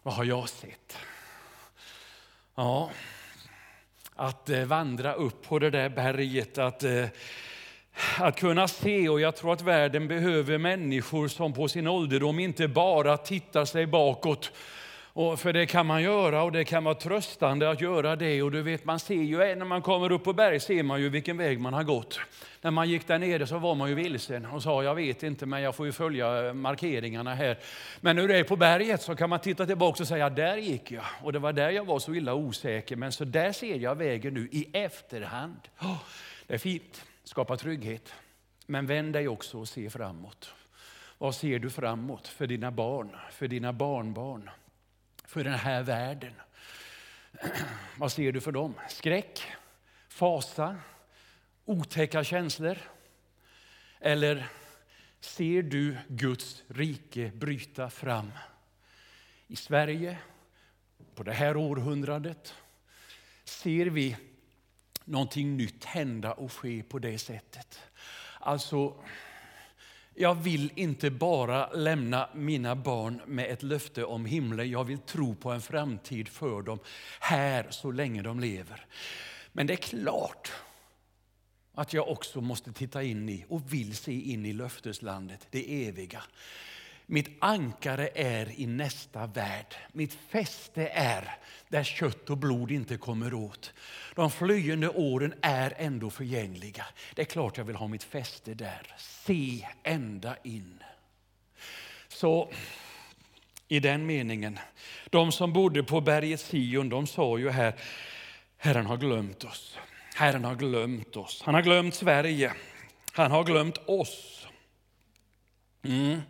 Vad 0.03 0.15
har 0.15 0.25
jag 0.25 0.49
sett? 0.49 0.99
Ja, 2.55 2.91
att 4.17 4.51
eh, 4.51 4.65
vandra 4.65 5.13
upp 5.13 5.43
på 5.43 5.59
det 5.59 5.71
där 5.71 5.89
berget, 5.89 6.59
att, 6.59 6.83
eh, 6.83 7.05
att 8.19 8.41
kunna 8.41 8.69
se. 8.69 9.09
Och 9.09 9.21
jag 9.21 9.37
tror 9.37 9.53
att 9.53 9.63
världen 9.63 10.09
behöver 10.09 10.59
människor 10.59 11.29
som 11.29 11.53
på 11.53 11.69
sin 11.69 11.87
ålderdom 11.87 12.39
inte 12.39 12.69
bara 12.69 13.17
tittar 13.17 13.65
sig 13.65 13.87
bakåt 13.87 14.53
och 15.17 15.41
för 15.41 15.53
det 15.53 15.67
kan 15.67 15.87
man 15.87 16.03
göra 16.03 16.43
och 16.43 16.53
det 16.53 16.65
kan 16.65 16.85
vara 16.85 16.95
tröstande 16.95 17.71
att 17.71 17.81
göra 17.81 18.17
det. 18.17 18.43
Och 18.43 18.51
du 18.51 18.63
vet, 18.63 18.85
man 18.85 19.01
ser 19.01 19.23
ju, 19.23 19.37
när 19.37 19.65
man 19.65 19.83
kommer 19.83 20.13
upp 20.13 20.25
på 20.25 20.33
berg 20.33 20.61
ser 20.61 20.83
man 20.83 21.01
ju 21.01 21.09
vilken 21.09 21.37
väg 21.37 21.61
man 21.61 21.75
har 21.75 21.83
gått. 21.83 22.21
När 22.61 22.71
man 22.71 22.89
gick 22.89 23.07
där 23.07 23.19
nere 23.19 23.47
så 23.47 23.59
var 23.59 23.75
man 23.75 23.89
ju 23.89 23.95
vilsen 23.95 24.47
och 24.47 24.63
sa, 24.63 24.83
jag 24.83 24.95
vet 24.95 25.23
inte 25.23 25.47
men 25.47 25.63
jag 25.63 25.75
får 25.75 25.87
ju 25.87 25.93
följa 25.93 26.47
eh, 26.47 26.55
markeringarna 26.55 27.35
här. 27.35 27.59
Men 28.01 28.17
när 28.17 28.29
du 28.29 28.37
är 28.37 28.45
på 28.45 28.57
berget 28.57 29.03
så 29.03 29.17
kan 29.17 29.31
man 29.31 29.39
titta 29.39 29.67
tillbaka 29.67 30.03
och 30.03 30.09
säga, 30.09 30.31
där 30.31 30.57
gick 30.57 30.91
jag. 30.91 31.05
Och 31.23 31.33
det 31.33 31.39
var 31.39 31.53
där 31.53 31.71
jag 31.71 31.85
var 31.85 31.99
så 31.99 32.15
illa 32.15 32.35
osäker. 32.35 32.97
Men 32.97 33.13
så 33.13 33.25
där 33.25 33.53
ser 33.53 33.77
jag 33.77 33.95
vägen 33.95 34.35
nu 34.35 34.49
i 34.53 34.69
efterhand. 34.73 35.61
Oh, 35.81 36.03
det 36.47 36.55
är 36.55 36.59
fint, 36.59 37.05
skapa 37.25 37.57
trygghet. 37.57 38.15
Men 38.67 38.87
vänd 38.87 39.13
dig 39.13 39.29
också 39.29 39.59
och 39.59 39.69
se 39.69 39.91
framåt. 39.91 40.55
Vad 41.19 41.35
ser 41.35 41.59
du 41.59 41.71
framåt 41.71 42.29
för 42.29 42.47
dina 42.47 42.71
barn, 42.71 43.17
för 43.33 43.49
dina 43.49 43.73
barnbarn? 43.73 44.51
För 45.25 45.45
den 45.45 45.59
här 45.59 45.83
världen. 45.83 46.33
Vad 47.99 48.13
ser 48.13 48.33
du 48.33 48.41
för 48.41 48.53
dem? 48.53 48.75
Skräck, 48.89 49.43
fasa, 50.09 50.77
otäcka 51.65 52.25
känslor? 52.25 52.79
Eller 54.01 54.47
ser 55.21 55.63
du 55.63 55.97
Guds 56.09 56.63
rike 56.69 57.33
bryta 57.35 57.91
fram 57.91 58.33
i 59.47 59.57
Sverige 59.57 60.19
på 61.15 61.23
det 61.23 61.33
här 61.33 61.57
århundradet? 61.57 62.55
Ser 63.45 63.87
vi 63.87 64.17
någonting 65.05 65.57
nytt 65.57 65.85
hända 65.85 66.33
och 66.33 66.53
ske 66.53 66.83
på 66.83 66.99
det 66.99 67.19
sättet? 67.19 67.81
Alltså, 68.41 68.95
jag 70.15 70.35
vill 70.35 70.73
inte 70.75 71.11
bara 71.11 71.71
lämna 71.73 72.29
mina 72.35 72.77
barn 72.77 73.21
med 73.27 73.51
ett 73.51 73.63
löfte 73.63 74.05
om 74.05 74.27
himlen. 74.27 74.71
Jag 74.71 74.85
vill 74.85 74.99
tro 74.99 75.35
på 75.35 75.51
en 75.51 75.61
framtid 75.61 76.29
för 76.29 76.63
dem 76.63 76.79
här 77.21 77.67
så 77.71 77.91
länge 77.91 78.23
de 78.23 78.41
lever. 78.41 78.87
Men 79.53 79.67
det 79.67 79.73
är 79.73 79.77
klart 79.77 80.53
att 81.75 81.93
jag 81.93 82.09
också 82.09 82.41
måste 82.41 82.73
titta 82.73 83.03
in 83.03 83.29
i 83.29 83.45
och 83.49 83.73
vill 83.73 83.97
se 83.97 84.21
in 84.21 84.47
i 84.47 84.53
löfteslandet, 84.53 85.47
det 85.51 85.89
eviga. 85.89 86.23
Mitt 87.07 87.29
ankare 87.39 88.09
är 88.15 88.61
i 88.61 88.67
nästa 88.67 89.27
värld. 89.27 89.75
Mitt 89.93 90.15
fäste 90.29 90.89
är 90.89 91.37
där 91.69 91.85
kött 91.85 92.31
och 92.31 92.39
blod 92.39 92.71
inte 92.71 92.97
kommer 92.97 93.35
åt. 93.35 93.73
De 94.15 94.31
flyende 94.31 94.89
åren 94.89 95.35
är 95.43 95.75
ändå 95.77 96.11
förgängliga. 96.11 96.87
Det 97.15 97.23
är 97.23 97.27
klart 97.27 97.57
jag 97.57 97.65
vill 97.65 97.77
ha 97.77 97.89
mitt 97.89 98.05
fäste 98.05 98.55
där. 98.55 98.95
Se 98.99 99.69
ända 99.83 100.37
in. 100.43 100.83
Så 102.09 102.51
i 103.69 103.81
den 103.81 104.07
meningen, 104.07 104.59
de 105.11 105.33
som 105.33 105.53
bodde 105.53 105.83
på 105.83 106.01
berget 106.01 106.41
Sion, 106.41 106.89
de 106.89 107.07
sa 107.07 107.39
ju 107.39 107.51
här, 107.51 107.75
Herren 108.57 108.87
har 108.87 108.97
glömt 108.97 109.45
oss. 109.45 109.79
Herren 110.15 110.45
har 110.45 110.55
glömt 110.55 111.17
oss. 111.17 111.43
Han 111.45 111.55
har 111.55 111.63
glömt 111.63 111.95
Sverige. 111.95 112.53
Han 113.13 113.31
har 113.31 113.45
glömt 113.45 113.79
oss. 113.87 114.47
Mm. 115.83 116.21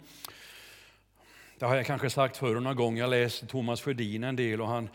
Det 1.64 1.68
har 1.68 1.76
jag 1.76 1.86
kanske 1.86 2.10
sagt 2.10 2.36
förr 2.36 2.60
någon 2.60 2.76
gång. 2.76 2.96
Jag 2.96 3.10
läste 3.10 3.46
Thomas 3.46 3.82
Sjödin 3.82 4.24
en 4.24 4.36
del 4.36 4.60
och 4.60 4.68
han, 4.68 4.88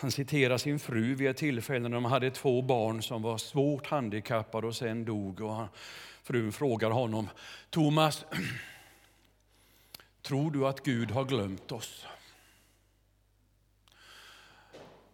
han 0.00 0.10
citerar 0.10 0.58
sin 0.58 0.78
fru 0.78 1.14
vid 1.14 1.28
ett 1.28 1.36
tillfälle 1.36 1.88
när 1.88 1.94
de 1.94 2.04
hade 2.04 2.30
två 2.30 2.62
barn 2.62 3.02
som 3.02 3.22
var 3.22 3.38
svårt 3.38 3.86
handikappade 3.86 4.66
och 4.66 4.76
sen 4.76 5.04
dog. 5.04 5.40
Och 5.40 5.54
han, 5.54 5.68
frun 6.22 6.52
frågar 6.52 6.90
honom, 6.90 7.28
Thomas, 7.70 8.24
tror 10.22 10.50
du 10.50 10.66
att 10.66 10.84
Gud 10.84 11.10
har 11.10 11.24
glömt 11.24 11.72
oss? 11.72 12.06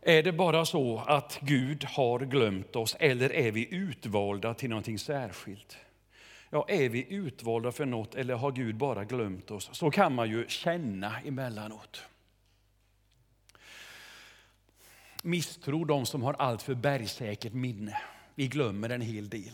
Är 0.00 0.22
det 0.22 0.32
bara 0.32 0.64
så 0.64 1.02
att 1.06 1.38
Gud 1.40 1.84
har 1.84 2.18
glömt 2.20 2.76
oss 2.76 2.96
eller 2.98 3.32
är 3.32 3.52
vi 3.52 3.74
utvalda 3.74 4.54
till 4.54 4.70
någonting 4.70 4.98
särskilt? 4.98 5.78
Ja, 6.50 6.64
är 6.68 6.88
vi 6.88 7.06
utvalda 7.14 7.72
för 7.72 7.86
något 7.86 8.14
eller 8.14 8.34
har 8.34 8.52
Gud 8.52 8.76
bara 8.76 9.04
glömt 9.04 9.50
oss? 9.50 9.70
Så 9.72 9.90
kan 9.90 10.14
man 10.14 10.30
ju 10.30 10.48
känna 10.48 11.20
emellanåt. 11.20 12.02
Misstro 15.22 15.84
de 15.84 16.06
som 16.06 16.22
har 16.22 16.34
allt 16.34 16.62
för 16.62 16.74
bergsäkert 16.74 17.52
minne. 17.52 17.98
Vi 18.34 18.48
glömmer 18.48 18.90
en 18.90 19.00
hel 19.00 19.28
del. 19.28 19.52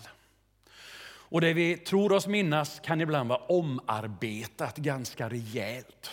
Och 1.29 1.41
det 1.41 1.53
vi 1.53 1.77
tror 1.77 2.13
oss 2.13 2.27
minnas 2.27 2.81
kan 2.85 3.01
ibland 3.01 3.29
vara 3.29 3.39
omarbetat 3.39 4.77
ganska 4.77 5.29
rejält. 5.29 6.11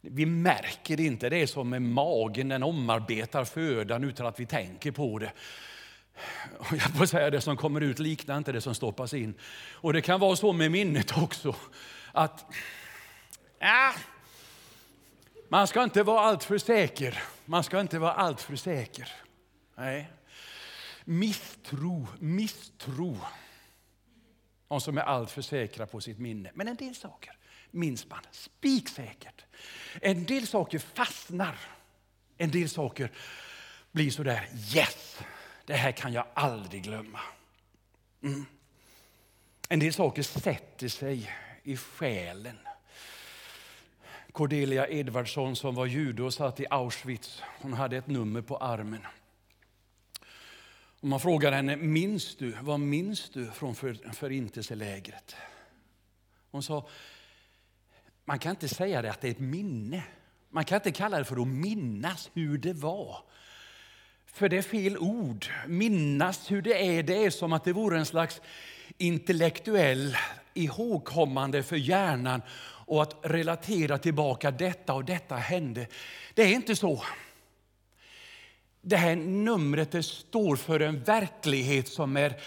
Vi 0.00 0.26
märker 0.26 1.00
inte, 1.00 1.28
det 1.28 1.36
är 1.36 1.46
som 1.46 1.70
med 1.70 1.82
magen, 1.82 2.48
den 2.48 2.62
omarbetar 2.62 3.44
födan 3.44 4.04
utan 4.04 4.26
att 4.26 4.40
vi 4.40 4.46
tänker 4.46 4.90
på 4.90 5.18
det. 5.18 5.32
Jag 6.70 6.96
får 6.96 7.06
säga 7.06 7.30
det 7.30 7.40
som 7.40 7.56
kommer 7.56 7.80
ut 7.80 7.98
liknar 7.98 8.38
inte 8.38 8.52
det 8.52 8.60
som 8.60 8.74
stoppas 8.74 9.14
in. 9.14 9.34
Och 9.72 9.92
det 9.92 10.02
kan 10.02 10.20
vara 10.20 10.36
så 10.36 10.52
med 10.52 10.70
minnet 10.70 11.16
också. 11.16 11.56
Att 12.12 12.54
äh, 13.58 13.96
man 15.48 15.66
ska 15.66 15.82
inte 15.82 16.02
vara 16.02 16.20
alltför 16.20 16.58
säker. 16.58 17.22
Man 17.44 17.64
ska 17.64 17.80
inte 17.80 17.98
vara 17.98 18.12
alltför 18.12 18.56
säker. 18.56 19.08
Nej. 19.76 20.10
Misstro, 21.04 22.08
misstro. 22.18 23.18
De 24.68 24.80
som 24.80 24.98
är 24.98 25.02
alltför 25.02 25.42
säkra 25.42 25.86
på 25.86 26.00
sitt 26.00 26.18
minne. 26.18 26.50
Men 26.54 26.68
en 26.68 26.76
del 26.76 26.94
saker 26.94 27.36
minns 27.70 28.08
man 28.08 28.20
spiksäkert. 28.30 29.44
En 30.00 30.24
del 30.24 30.46
saker 30.46 30.78
fastnar. 30.78 31.58
En 32.38 32.50
del 32.50 32.68
saker 32.68 33.10
blir 33.92 34.10
så 34.10 34.22
där, 34.22 34.48
yes, 34.74 35.18
det 35.72 35.78
här 35.78 35.92
kan 35.92 36.12
jag 36.12 36.24
aldrig 36.34 36.82
glömma. 36.82 37.20
Mm. 38.22 38.46
En 39.68 39.78
del 39.78 39.92
saker 39.92 40.22
sätter 40.22 40.88
sig 40.88 41.30
i 41.62 41.76
själen. 41.76 42.58
Cordelia 44.32 44.88
Edvardsson 44.88 45.56
som 45.56 45.74
var 45.74 45.86
jude 45.86 46.22
och 46.22 46.34
satt 46.34 46.60
i 46.60 46.66
Auschwitz, 46.70 47.42
hon 47.60 47.72
hade 47.72 47.96
ett 47.96 48.06
nummer 48.06 48.42
på 48.42 48.56
armen. 48.56 49.06
Och 51.00 51.08
man 51.08 51.20
frågar 51.20 51.52
henne, 51.52 51.76
minns 51.76 52.36
du, 52.36 52.56
vad 52.60 52.80
minns 52.80 53.30
du 53.30 53.50
från 53.50 53.74
för, 53.74 54.12
förintelselägret? 54.12 55.36
Hon 56.50 56.62
sa, 56.62 56.88
man 58.24 58.38
kan 58.38 58.50
inte 58.50 58.68
säga 58.68 59.02
det 59.02 59.10
att 59.10 59.20
det 59.20 59.28
är 59.28 59.32
ett 59.32 59.38
minne. 59.38 60.04
Man 60.50 60.64
kan 60.64 60.76
inte 60.76 60.92
kalla 60.92 61.18
det 61.18 61.24
för 61.24 61.42
att 61.42 61.48
minnas 61.48 62.30
hur 62.34 62.58
det 62.58 62.72
var. 62.72 63.24
För 64.32 64.48
det 64.48 64.58
är 64.58 64.62
fel 64.62 64.98
ord. 64.98 65.46
Minnas 65.66 66.50
hur 66.50 66.62
det 66.62 66.86
är, 66.98 67.02
det 67.02 67.24
är 67.24 67.30
som 67.30 67.52
att 67.52 67.64
det 67.64 67.72
vore 67.72 67.98
en 67.98 68.06
slags 68.06 68.40
intellektuell 68.98 70.16
ihågkommande 70.54 71.62
för 71.62 71.76
hjärnan 71.76 72.42
och 72.86 73.02
att 73.02 73.16
relatera 73.22 73.98
tillbaka 73.98 74.50
detta 74.50 74.94
och 74.94 75.04
detta 75.04 75.36
hände. 75.36 75.86
Det 76.34 76.42
är 76.42 76.52
inte 76.52 76.76
så. 76.76 77.04
Det 78.80 78.96
här 78.96 79.16
numret 79.16 79.90
det 79.90 80.02
står 80.02 80.56
för 80.56 80.80
en 80.80 81.02
verklighet 81.02 81.88
som 81.88 82.16
är 82.16 82.40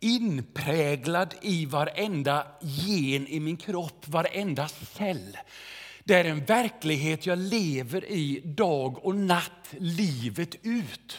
inpräglad 0.00 1.34
i 1.42 1.66
varenda 1.66 2.46
gen 2.60 3.26
i 3.26 3.40
min 3.40 3.56
kropp, 3.56 4.08
varenda 4.08 4.68
cell. 4.68 5.38
Det 6.04 6.14
är 6.14 6.24
en 6.24 6.44
verklighet 6.44 7.26
jag 7.26 7.38
lever 7.38 8.04
i 8.04 8.42
dag 8.44 9.04
och 9.04 9.16
natt, 9.16 9.74
livet 9.78 10.54
ut. 10.62 11.18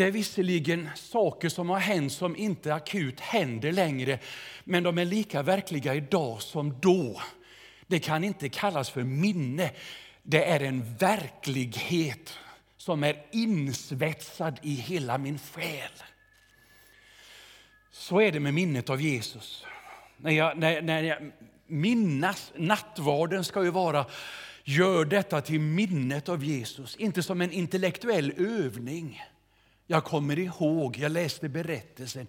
Det 0.00 0.06
är 0.06 0.10
visserligen 0.10 0.88
saker 0.94 1.48
som 1.48 1.70
har 1.70 1.78
hänt 1.78 2.12
som 2.12 2.36
inte 2.36 2.74
akut 2.74 3.20
händer 3.20 3.72
längre, 3.72 4.18
men 4.64 4.82
de 4.82 4.98
är 4.98 5.04
lika 5.04 5.42
verkliga 5.42 5.94
idag 5.94 6.42
som 6.42 6.80
då. 6.80 7.20
Det 7.86 7.98
kan 7.98 8.24
inte 8.24 8.48
kallas 8.48 8.90
för 8.90 9.02
minne. 9.02 9.70
Det 10.22 10.44
är 10.44 10.60
en 10.60 10.96
verklighet 10.96 12.38
som 12.76 13.04
är 13.04 13.24
insvetsad 13.32 14.60
i 14.62 14.74
hela 14.74 15.18
min 15.18 15.38
själ. 15.38 15.92
Så 17.90 18.20
är 18.20 18.32
det 18.32 18.40
med 18.40 18.54
minnet 18.54 18.90
av 18.90 19.00
Jesus. 19.00 19.64
När 20.16 20.32
jag, 20.32 20.58
när, 20.58 20.82
när 20.82 21.02
jag 21.02 21.32
minnas, 21.66 22.52
nattvarden 22.56 23.44
ska 23.44 23.64
ju 23.64 23.70
vara 23.70 24.06
gör 24.64 25.04
detta 25.04 25.40
till 25.40 25.60
minnet 25.60 26.28
av 26.28 26.44
Jesus, 26.44 26.96
inte 26.96 27.22
som 27.22 27.40
en 27.40 27.52
intellektuell 27.52 28.32
övning. 28.36 29.22
Jag 29.90 30.04
kommer 30.04 30.38
ihåg, 30.38 30.98
jag 30.98 31.12
läste 31.12 31.48
berättelsen 31.48 32.26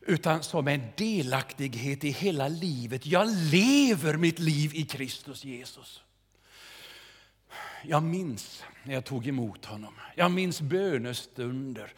utan 0.00 0.42
som 0.42 0.68
en 0.68 0.82
delaktighet 0.96 2.04
i 2.04 2.10
hela 2.10 2.48
livet. 2.48 3.06
Jag 3.06 3.28
lever 3.52 4.16
mitt 4.16 4.38
liv 4.38 4.74
i 4.74 4.84
Kristus 4.84 5.44
Jesus. 5.44 6.02
Jag 7.82 8.02
minns 8.02 8.64
när 8.82 8.94
jag 8.94 9.04
tog 9.04 9.26
emot 9.26 9.64
honom. 9.64 9.94
Jag 10.14 10.30
minns 10.30 10.60
bönestunder. 10.60 11.92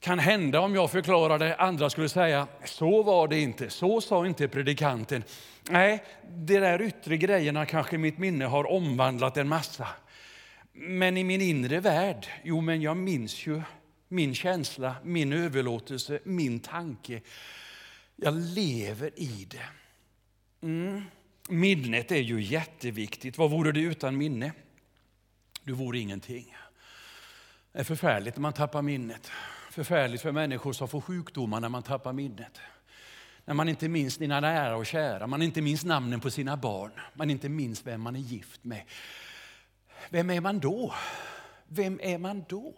Kan 0.00 0.18
hända 0.18 0.60
om 0.60 0.74
jag 0.74 0.90
förklarade, 0.90 1.56
andra 1.56 1.90
skulle 1.90 2.08
säga, 2.08 2.46
så 2.64 3.02
var 3.02 3.28
det 3.28 3.40
inte, 3.40 3.70
så 3.70 4.00
sa 4.00 4.26
inte 4.26 4.48
predikanten. 4.48 5.24
Nej, 5.70 6.04
de 6.28 6.58
där 6.58 6.82
yttre 6.82 7.16
grejerna 7.16 7.66
kanske 7.66 7.98
mitt 7.98 8.18
minne 8.18 8.44
har 8.44 8.70
omvandlat 8.70 9.36
en 9.36 9.48
massa. 9.48 9.88
Men 10.72 11.16
i 11.16 11.24
min 11.24 11.40
inre 11.40 11.80
värld, 11.80 12.26
jo 12.42 12.60
men 12.60 12.82
jag 12.82 12.96
minns 12.96 13.46
ju 13.46 13.62
min 14.12 14.34
känsla, 14.34 14.96
min 15.02 15.32
överlåtelse, 15.32 16.18
min 16.24 16.60
tanke. 16.60 17.20
Jag 18.16 18.34
lever 18.34 19.10
i 19.16 19.46
det. 19.50 19.68
Mm. 20.66 21.02
Minnet 21.48 22.12
är 22.12 22.20
ju 22.20 22.42
jätteviktigt. 22.42 23.38
Vad 23.38 23.50
vore 23.50 23.72
det 23.72 23.80
utan 23.80 24.16
minne? 24.16 24.52
Du 25.62 25.72
vore 25.72 25.98
ingenting. 25.98 26.56
Det 27.72 27.78
är 27.78 27.84
förfärligt 27.84 28.36
när 28.36 28.40
man 28.40 28.52
tappar 28.52 28.82
minnet. 28.82 29.30
Förfärligt 29.70 30.22
för 30.22 30.32
människor 30.32 30.72
som 30.72 30.88
får 30.88 31.00
sjukdomar 31.00 31.60
när 31.60 31.68
man 31.68 31.82
tappar 31.82 32.12
minnet. 32.12 32.60
När 33.44 33.54
man 33.54 33.68
inte 33.68 33.88
minns 33.88 34.14
sina 34.14 34.40
nära 34.40 34.76
och 34.76 34.86
kära, 34.86 35.26
man 35.26 35.42
inte 35.42 35.62
minns 35.62 35.84
namnen 35.84 36.20
på 36.20 36.30
sina 36.30 36.56
barn, 36.56 36.90
man 37.14 37.30
inte 37.30 37.48
minns 37.48 37.86
vem 37.86 38.00
man 38.00 38.16
är 38.16 38.20
gift 38.20 38.64
med. 38.64 38.82
Vem 40.10 40.30
är 40.30 40.40
man 40.40 40.58
då? 40.60 40.94
Vem 41.66 42.00
är 42.02 42.18
man 42.18 42.44
då? 42.48 42.74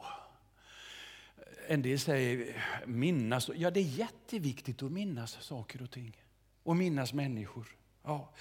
En 1.69 1.83
del 1.83 2.01
säger 2.01 2.65
minnas. 2.87 3.51
Ja, 3.55 3.71
det 3.71 3.81
är 3.81 3.85
jätteviktigt 3.85 4.83
att 4.83 4.93
minnas 4.93 5.39
saker 5.41 5.83
och 5.83 5.91
ting. 5.91 6.17
Och 6.63 6.77
minnas 6.77 7.13
människor. 7.13 7.67
Ja. 8.03 8.33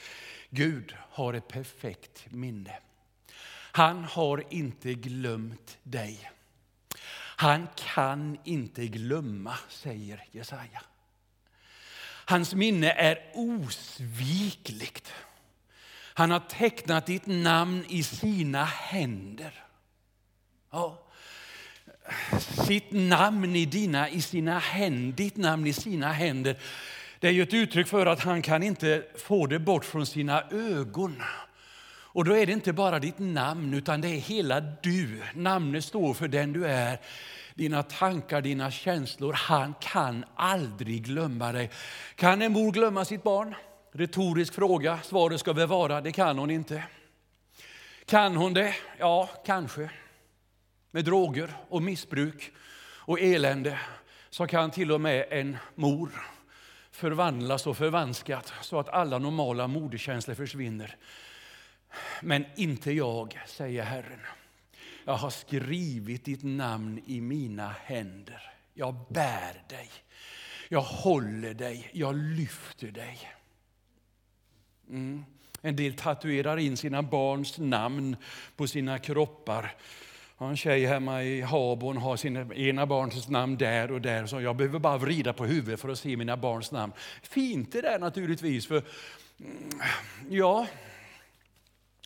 Gud 0.50 0.96
har 0.98 1.34
ett 1.34 1.48
perfekt 1.48 2.32
minne. 2.32 2.80
Han 3.72 4.04
har 4.04 4.44
inte 4.50 4.94
glömt 4.94 5.78
dig. 5.84 6.32
Han 7.36 7.68
kan 7.76 8.38
inte 8.44 8.88
glömma, 8.88 9.56
säger 9.70 10.26
Jesaja. 10.32 10.82
Hans 12.26 12.54
minne 12.54 12.92
är 12.92 13.32
osvikligt. 13.34 15.14
Han 16.16 16.32
har 16.32 16.40
tecknat 16.40 17.06
ditt 17.06 17.26
namn 17.26 17.86
i 17.90 18.04
sina 18.04 18.64
händer. 18.66 19.64
Ja. 20.70 21.03
Sitt 22.40 22.92
namn 22.92 23.56
i, 23.56 23.66
dina, 23.66 24.10
i 24.10 24.22
sina 24.22 24.60
händer, 24.60 25.18
ditt 25.18 25.38
namn 25.38 25.68
i 25.68 25.74
sina 25.74 26.12
händer. 26.12 26.56
Det 27.20 27.28
är 27.28 27.32
ju 27.32 27.44
ett 27.44 27.54
uttryck 27.54 27.88
för 27.88 28.06
att 28.06 28.20
han 28.20 28.42
kan 28.42 28.64
inte 28.64 29.04
få 29.16 29.48
det 29.48 29.60
bort 29.60 29.86
från 29.86 30.06
sina 30.06 30.44
ögon. 30.52 31.24
Och 32.14 32.26
då 32.26 32.38
är 32.38 32.46
det 32.46 32.52
inte 32.52 32.74
bara 32.74 33.00
ditt 33.00 33.20
namn, 33.20 33.74
utan 33.74 34.02
det 34.02 34.08
är 34.08 34.20
hela 34.20 34.62
du. 34.62 35.22
Namnet 35.34 35.86
står 35.86 36.14
för 36.14 36.28
den 36.28 36.54
du 36.54 36.66
är. 36.66 37.00
Dina 37.56 37.84
tankar, 37.84 38.42
dina 38.42 38.72
känslor. 38.72 39.34
Han 39.34 39.74
kan 39.80 40.26
aldrig 40.36 41.04
glömma 41.06 41.52
dig. 41.52 41.70
Kan 42.16 42.42
en 42.42 42.52
mor 42.52 42.72
glömma 42.72 43.06
sitt 43.06 43.24
barn? 43.24 43.56
Retorisk 43.92 44.54
fråga. 44.54 45.00
Svaret 45.04 45.40
ska 45.40 45.54
väl 45.54 45.68
vara, 45.68 46.02
det 46.02 46.12
kan 46.12 46.38
hon 46.38 46.52
inte. 46.52 46.84
Kan 48.06 48.36
hon 48.36 48.54
det? 48.54 48.76
Ja, 48.98 49.30
kanske. 49.46 49.90
Med 50.96 51.06
droger 51.06 51.54
och 51.70 51.82
missbruk 51.82 52.52
och 53.06 53.20
elände 53.20 53.80
så 54.30 54.48
kan 54.48 54.72
till 54.72 54.92
och 54.92 55.02
med 55.02 55.26
en 55.30 55.58
mor 55.76 56.10
förvandlas 56.92 57.68
och 57.68 57.78
förvanskat 57.78 58.54
så 58.62 58.80
att 58.80 58.90
alla 58.90 59.20
normala 59.20 59.68
moderkänslor 59.68 60.36
försvinner. 60.36 60.96
Men 62.22 62.46
inte 62.56 62.92
jag, 62.92 63.40
säger 63.48 63.84
Herren. 63.84 64.20
Jag 65.06 65.14
har 65.14 65.30
skrivit 65.30 66.26
ditt 66.26 66.44
namn 66.44 67.02
i 67.06 67.22
mina 67.22 67.76
händer. 67.84 68.54
Jag 68.74 68.96
bär 69.10 69.64
dig, 69.70 69.90
jag 70.70 70.82
håller 70.82 71.54
dig, 71.54 71.90
jag 71.94 72.16
lyfter 72.16 72.92
dig. 72.92 73.32
Mm. 74.90 75.26
En 75.62 75.76
del 75.76 75.94
tatuerar 75.94 76.58
in 76.58 76.78
sina 76.78 77.02
barns 77.02 77.58
namn 77.58 78.16
på 78.56 78.68
sina 78.68 79.00
kroppar. 79.00 79.76
Har 80.36 80.50
en 80.50 80.58
tjej 80.58 80.86
hemma 80.86 81.24
i 81.24 81.42
Habo, 81.42 81.88
hon 81.88 81.98
har 81.98 82.18
sina 82.18 82.56
ena 82.56 82.86
barns 82.86 83.30
namn 83.30 83.58
där 83.58 83.92
och 83.92 84.02
där. 84.02 84.26
Så 84.26 84.42
jag 84.42 84.56
behöver 84.56 84.80
bara 84.80 84.98
vrida 84.98 85.34
på 85.34 85.46
huvudet 85.46 85.80
för 85.80 85.90
att 85.90 86.00
se 86.00 86.18
mina 86.18 86.38
barns 86.38 86.72
namn. 86.72 86.94
Fint 87.22 87.72
det 87.72 87.82
där 87.82 88.00
naturligtvis, 88.00 88.68
för 88.68 88.84
mm, 89.40 89.70
ja, 90.30 90.68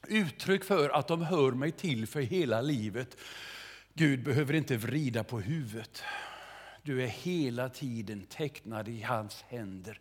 uttryck 0.08 0.63
för 0.63 0.90
att 0.90 1.08
de 1.08 1.22
hör 1.22 1.52
mig 1.52 1.72
till 1.72 2.08
för 2.08 2.22
hela 2.22 2.62
livet. 2.62 3.18
Gud 3.94 4.24
behöver 4.24 4.54
inte 4.54 4.78
vrida 4.78 5.24
på 5.24 5.40
huvudet. 5.40 6.04
Du 6.84 7.04
är 7.04 7.08
hela 7.08 7.70
tiden 7.70 8.26
tecknad 8.26 8.88
i 8.88 9.02
hans 9.02 9.46
händer. 9.48 10.00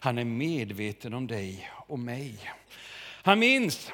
Han 0.00 0.18
är 0.18 0.24
medveten 0.24 1.14
om 1.14 1.26
dig 1.26 1.70
och 1.86 1.98
mig. 1.98 2.50
Han 3.22 3.38
minns 3.38 3.92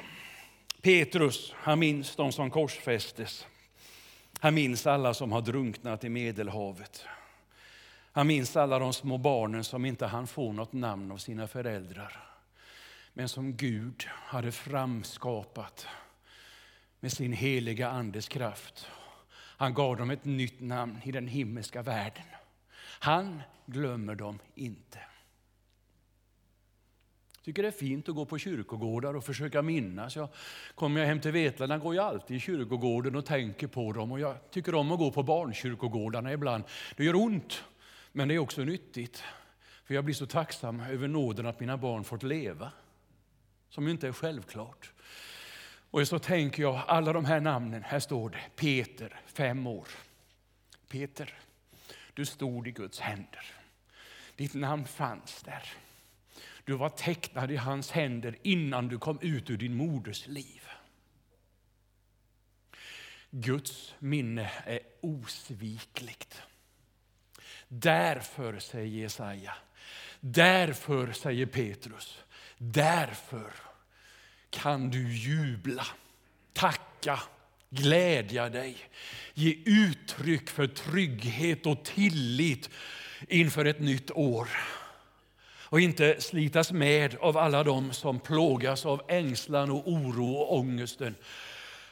Petrus, 0.81 1.53
han 1.57 1.79
minns 1.79 2.15
de 2.15 2.31
som 2.31 2.49
korsfästes. 2.49 3.45
Han 4.39 4.53
minns 4.53 4.87
alla 4.87 5.13
som 5.13 5.31
har 5.31 5.41
drunknat 5.41 6.03
i 6.03 6.09
Medelhavet. 6.09 7.05
Han 8.11 8.27
minns 8.27 8.55
alla 8.55 8.79
de 8.79 8.93
små 8.93 9.17
barnen 9.17 9.63
som 9.63 9.85
inte 9.85 10.05
han 10.05 10.27
få 10.27 10.51
något 10.51 10.73
namn 10.73 11.11
av 11.11 11.17
sina 11.17 11.47
föräldrar. 11.47 12.23
Men 13.13 13.29
som 13.29 13.53
Gud 13.53 14.05
hade 14.09 14.51
framskapat 14.51 15.87
med 16.99 17.11
sin 17.11 17.33
heliga 17.33 17.89
andes 17.89 18.27
kraft. 18.27 18.87
Han 19.33 19.73
gav 19.73 19.97
dem 19.97 20.09
ett 20.09 20.25
nytt 20.25 20.59
namn 20.59 20.99
i 21.03 21.11
den 21.11 21.27
himmelska 21.27 21.81
världen. 21.81 22.25
Han 22.99 23.41
glömmer 23.65 24.15
dem 24.15 24.39
inte. 24.55 24.99
Tycker 27.47 27.61
det 27.61 27.67
är 27.67 27.71
fint 27.71 28.09
att 28.09 28.15
gå 28.15 28.25
på 28.25 28.37
kyrkogårdar 28.37 29.13
och 29.13 29.23
försöka 29.23 29.61
minnas. 29.61 30.15
Jag 30.15 30.29
kommer 30.75 30.99
jag 30.99 31.07
hem 31.07 31.21
till 31.21 31.31
Vetlanda 31.31 31.77
går 31.77 31.95
jag 31.95 32.05
alltid 32.05 32.37
i 32.37 32.39
kyrkogården 32.39 33.15
och 33.15 33.25
tänker 33.25 33.67
på 33.67 33.91
dem. 33.91 34.11
Och 34.11 34.19
jag 34.19 34.51
tycker 34.51 34.75
om 34.75 34.91
att 34.91 34.99
gå 34.99 35.11
på 35.11 35.23
barnkyrkogårdarna 35.23 36.33
ibland. 36.33 36.63
Det 36.95 37.03
gör 37.03 37.15
ont, 37.15 37.63
men 38.11 38.27
det 38.27 38.35
är 38.35 38.39
också 38.39 38.61
nyttigt. 38.61 39.23
För 39.85 39.93
jag 39.93 40.05
blir 40.05 40.15
så 40.15 40.25
tacksam 40.25 40.79
över 40.79 41.07
nåden 41.07 41.45
att 41.45 41.59
mina 41.59 41.77
barn 41.77 42.03
fått 42.03 42.23
leva. 42.23 42.71
Som 43.69 43.85
ju 43.85 43.91
inte 43.91 44.07
är 44.07 44.11
självklart. 44.11 44.91
Och 45.91 46.07
så 46.07 46.19
tänker 46.19 46.63
jag, 46.63 46.81
alla 46.87 47.13
de 47.13 47.25
här 47.25 47.39
namnen, 47.39 47.83
här 47.83 47.99
står 47.99 48.29
det 48.29 48.41
Peter, 48.55 49.19
fem 49.25 49.67
år. 49.67 49.87
Peter, 50.87 51.33
du 52.13 52.25
stod 52.25 52.67
i 52.67 52.71
Guds 52.71 52.99
händer. 52.99 53.45
Ditt 54.35 54.53
namn 54.53 54.85
fanns 54.85 55.43
där. 55.43 55.63
Du 56.67 56.73
var 56.73 56.89
tecknad 56.89 57.51
i 57.51 57.55
hans 57.55 57.91
händer 57.91 58.37
innan 58.43 58.87
du 58.87 58.99
kom 58.99 59.19
ut 59.21 59.49
ur 59.49 59.57
din 59.57 59.75
moders 59.75 60.27
liv. 60.27 60.61
Guds 63.31 63.95
minne 63.99 64.51
är 64.65 64.79
osvikligt. 65.01 66.41
Därför, 67.67 68.59
säger 68.59 69.01
Jesaja, 69.01 69.53
därför, 70.19 71.11
säger 71.11 71.45
Petrus, 71.45 72.23
därför 72.57 73.53
kan 74.49 74.89
du 74.89 75.13
jubla, 75.15 75.87
tacka, 76.53 77.19
glädja 77.69 78.49
dig, 78.49 78.77
ge 79.33 79.57
uttryck 79.65 80.49
för 80.49 80.67
trygghet 80.67 81.65
och 81.65 81.85
tillit 81.85 82.69
inför 83.27 83.65
ett 83.65 83.79
nytt 83.79 84.11
år. 84.11 84.49
Och 85.69 85.81
inte 85.81 86.21
slitas 86.21 86.71
med 86.71 87.15
av 87.15 87.37
alla 87.37 87.63
de 87.63 87.93
som 87.93 88.19
plågas 88.19 88.85
av 88.85 89.01
ängslan 89.07 89.71
och 89.71 89.87
oro 89.87 90.33
och 90.33 90.57
ångesten. 90.57 91.15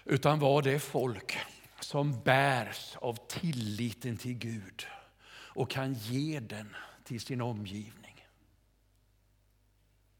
Utan 0.05 0.39
var 0.39 0.61
det 0.61 0.79
folk 0.79 1.37
som 1.79 2.21
bärs 2.23 2.95
av 2.95 3.17
tilliten 3.27 4.17
till 4.17 4.33
Gud 4.33 4.87
och 5.29 5.69
kan 5.69 5.93
ge 5.93 6.39
den 6.39 6.75
till 7.03 7.21
sin 7.21 7.41
omgivning. 7.41 8.25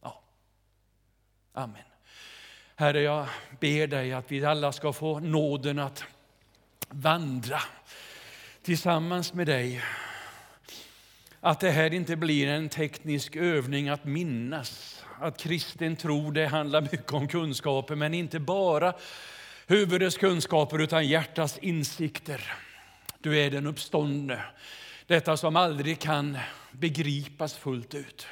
Ja. 0.02 0.22
Amen. 1.54 1.84
Herre, 2.76 3.02
jag 3.02 3.28
ber 3.60 3.88
dig 3.88 4.14
att 4.14 4.32
vi 4.32 4.46
alla 4.46 4.72
ska 4.72 4.94
få 4.94 5.20
nåden 5.20 5.80
att 5.80 6.04
vandra 6.90 7.60
tillsammans 8.62 9.34
med 9.34 9.48
dig. 9.48 9.82
Att 11.46 11.60
det 11.60 11.72
här 11.72 11.94
inte 11.94 12.16
blir 12.16 12.48
en 12.48 12.70
teknisk 12.70 13.36
övning 13.36 13.90
att 13.90 14.06
minnas. 14.06 15.04
Att 15.20 15.38
kristen 15.38 15.96
tro 15.96 16.32
det 16.32 16.46
handlar 16.46 16.82
mycket 16.82 17.14
om 17.14 17.28
kunskaper, 17.28 17.96
men 17.96 18.14
inte 18.14 18.40
bara 18.40 18.94
huvudets 19.68 20.18
kunskaper 20.18 20.80
utan 20.80 21.08
hjärtats 21.08 21.58
insikter. 21.58 22.54
Du 23.20 23.40
är 23.40 23.52
den 23.52 23.68
uppståndne, 23.68 24.42
detta 25.08 25.38
som 25.38 25.56
aldrig 25.56 26.00
kan 26.00 26.38
begripas 26.72 27.54
fullt 27.54 27.96
ut. 27.96 28.28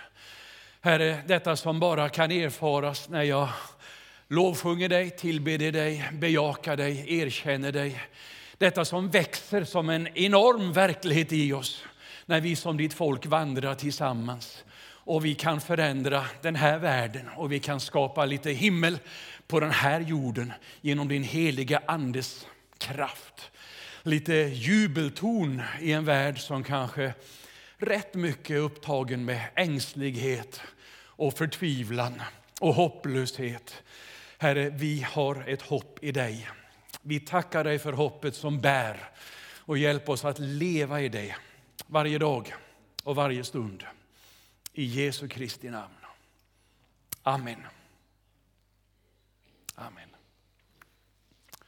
Herre, 0.81 1.23
detta 1.27 1.55
som 1.55 1.79
bara 1.79 2.09
kan 2.09 2.31
erfaras 2.31 3.09
när 3.09 3.23
jag 3.23 3.49
lovsjunger 4.27 4.89
dig, 4.89 5.09
tillber 5.09 5.71
dig, 5.71 6.09
bejakar 6.13 6.77
dig, 6.77 7.19
erkänner 7.19 7.71
dig. 7.71 8.01
Detta 8.57 8.85
som 8.85 9.09
växer 9.09 9.63
som 9.63 9.89
en 9.89 10.07
enorm 10.17 10.73
verklighet 10.73 11.33
i 11.33 11.53
oss 11.53 11.85
när 12.25 12.41
vi 12.41 12.55
som 12.55 12.77
ditt 12.77 12.93
folk 12.93 13.25
vandrar 13.25 13.75
tillsammans. 13.75 14.63
Och 15.05 15.25
vi 15.25 15.35
kan 15.35 15.61
förändra 15.61 16.25
den 16.41 16.55
här 16.55 16.79
världen 16.79 17.29
och 17.29 17.51
vi 17.51 17.59
kan 17.59 17.79
skapa 17.79 18.25
lite 18.25 18.51
himmel 18.51 18.99
på 19.47 19.59
den 19.59 19.71
här 19.71 19.99
jorden 19.99 20.53
genom 20.81 21.07
din 21.07 21.23
heliga 21.23 21.81
Andes 21.85 22.47
kraft. 22.77 23.51
Lite 24.03 24.33
jubelton 24.33 25.61
i 25.81 25.91
en 25.91 26.05
värld 26.05 26.39
som 26.39 26.63
kanske 26.63 27.13
rätt 27.77 28.13
mycket 28.13 28.49
är 28.49 28.59
upptagen 28.59 29.25
med 29.25 29.41
ängslighet 29.55 30.61
och 31.15 31.33
förtvivlan 31.33 32.21
och 32.61 32.73
hopplöshet. 32.73 33.83
Herre, 34.37 34.69
vi 34.69 35.05
har 35.11 35.43
ett 35.47 35.61
hopp 35.61 35.99
i 36.01 36.11
dig. 36.11 36.49
Vi 37.01 37.19
tackar 37.19 37.63
dig 37.63 37.79
för 37.79 37.93
hoppet 37.93 38.35
som 38.35 38.61
bär 38.61 39.09
och 39.59 39.77
hjälp 39.77 40.09
oss 40.09 40.25
att 40.25 40.39
leva 40.39 41.01
i 41.01 41.09
det 41.09 41.35
varje 41.93 42.17
dag 42.17 42.53
och 43.03 43.15
varje 43.15 43.43
stund. 43.43 43.83
I 44.73 44.83
Jesu 44.83 45.27
Kristi 45.27 45.69
namn. 45.69 45.93
Amen. 47.23 47.63
Amen. 49.75 50.12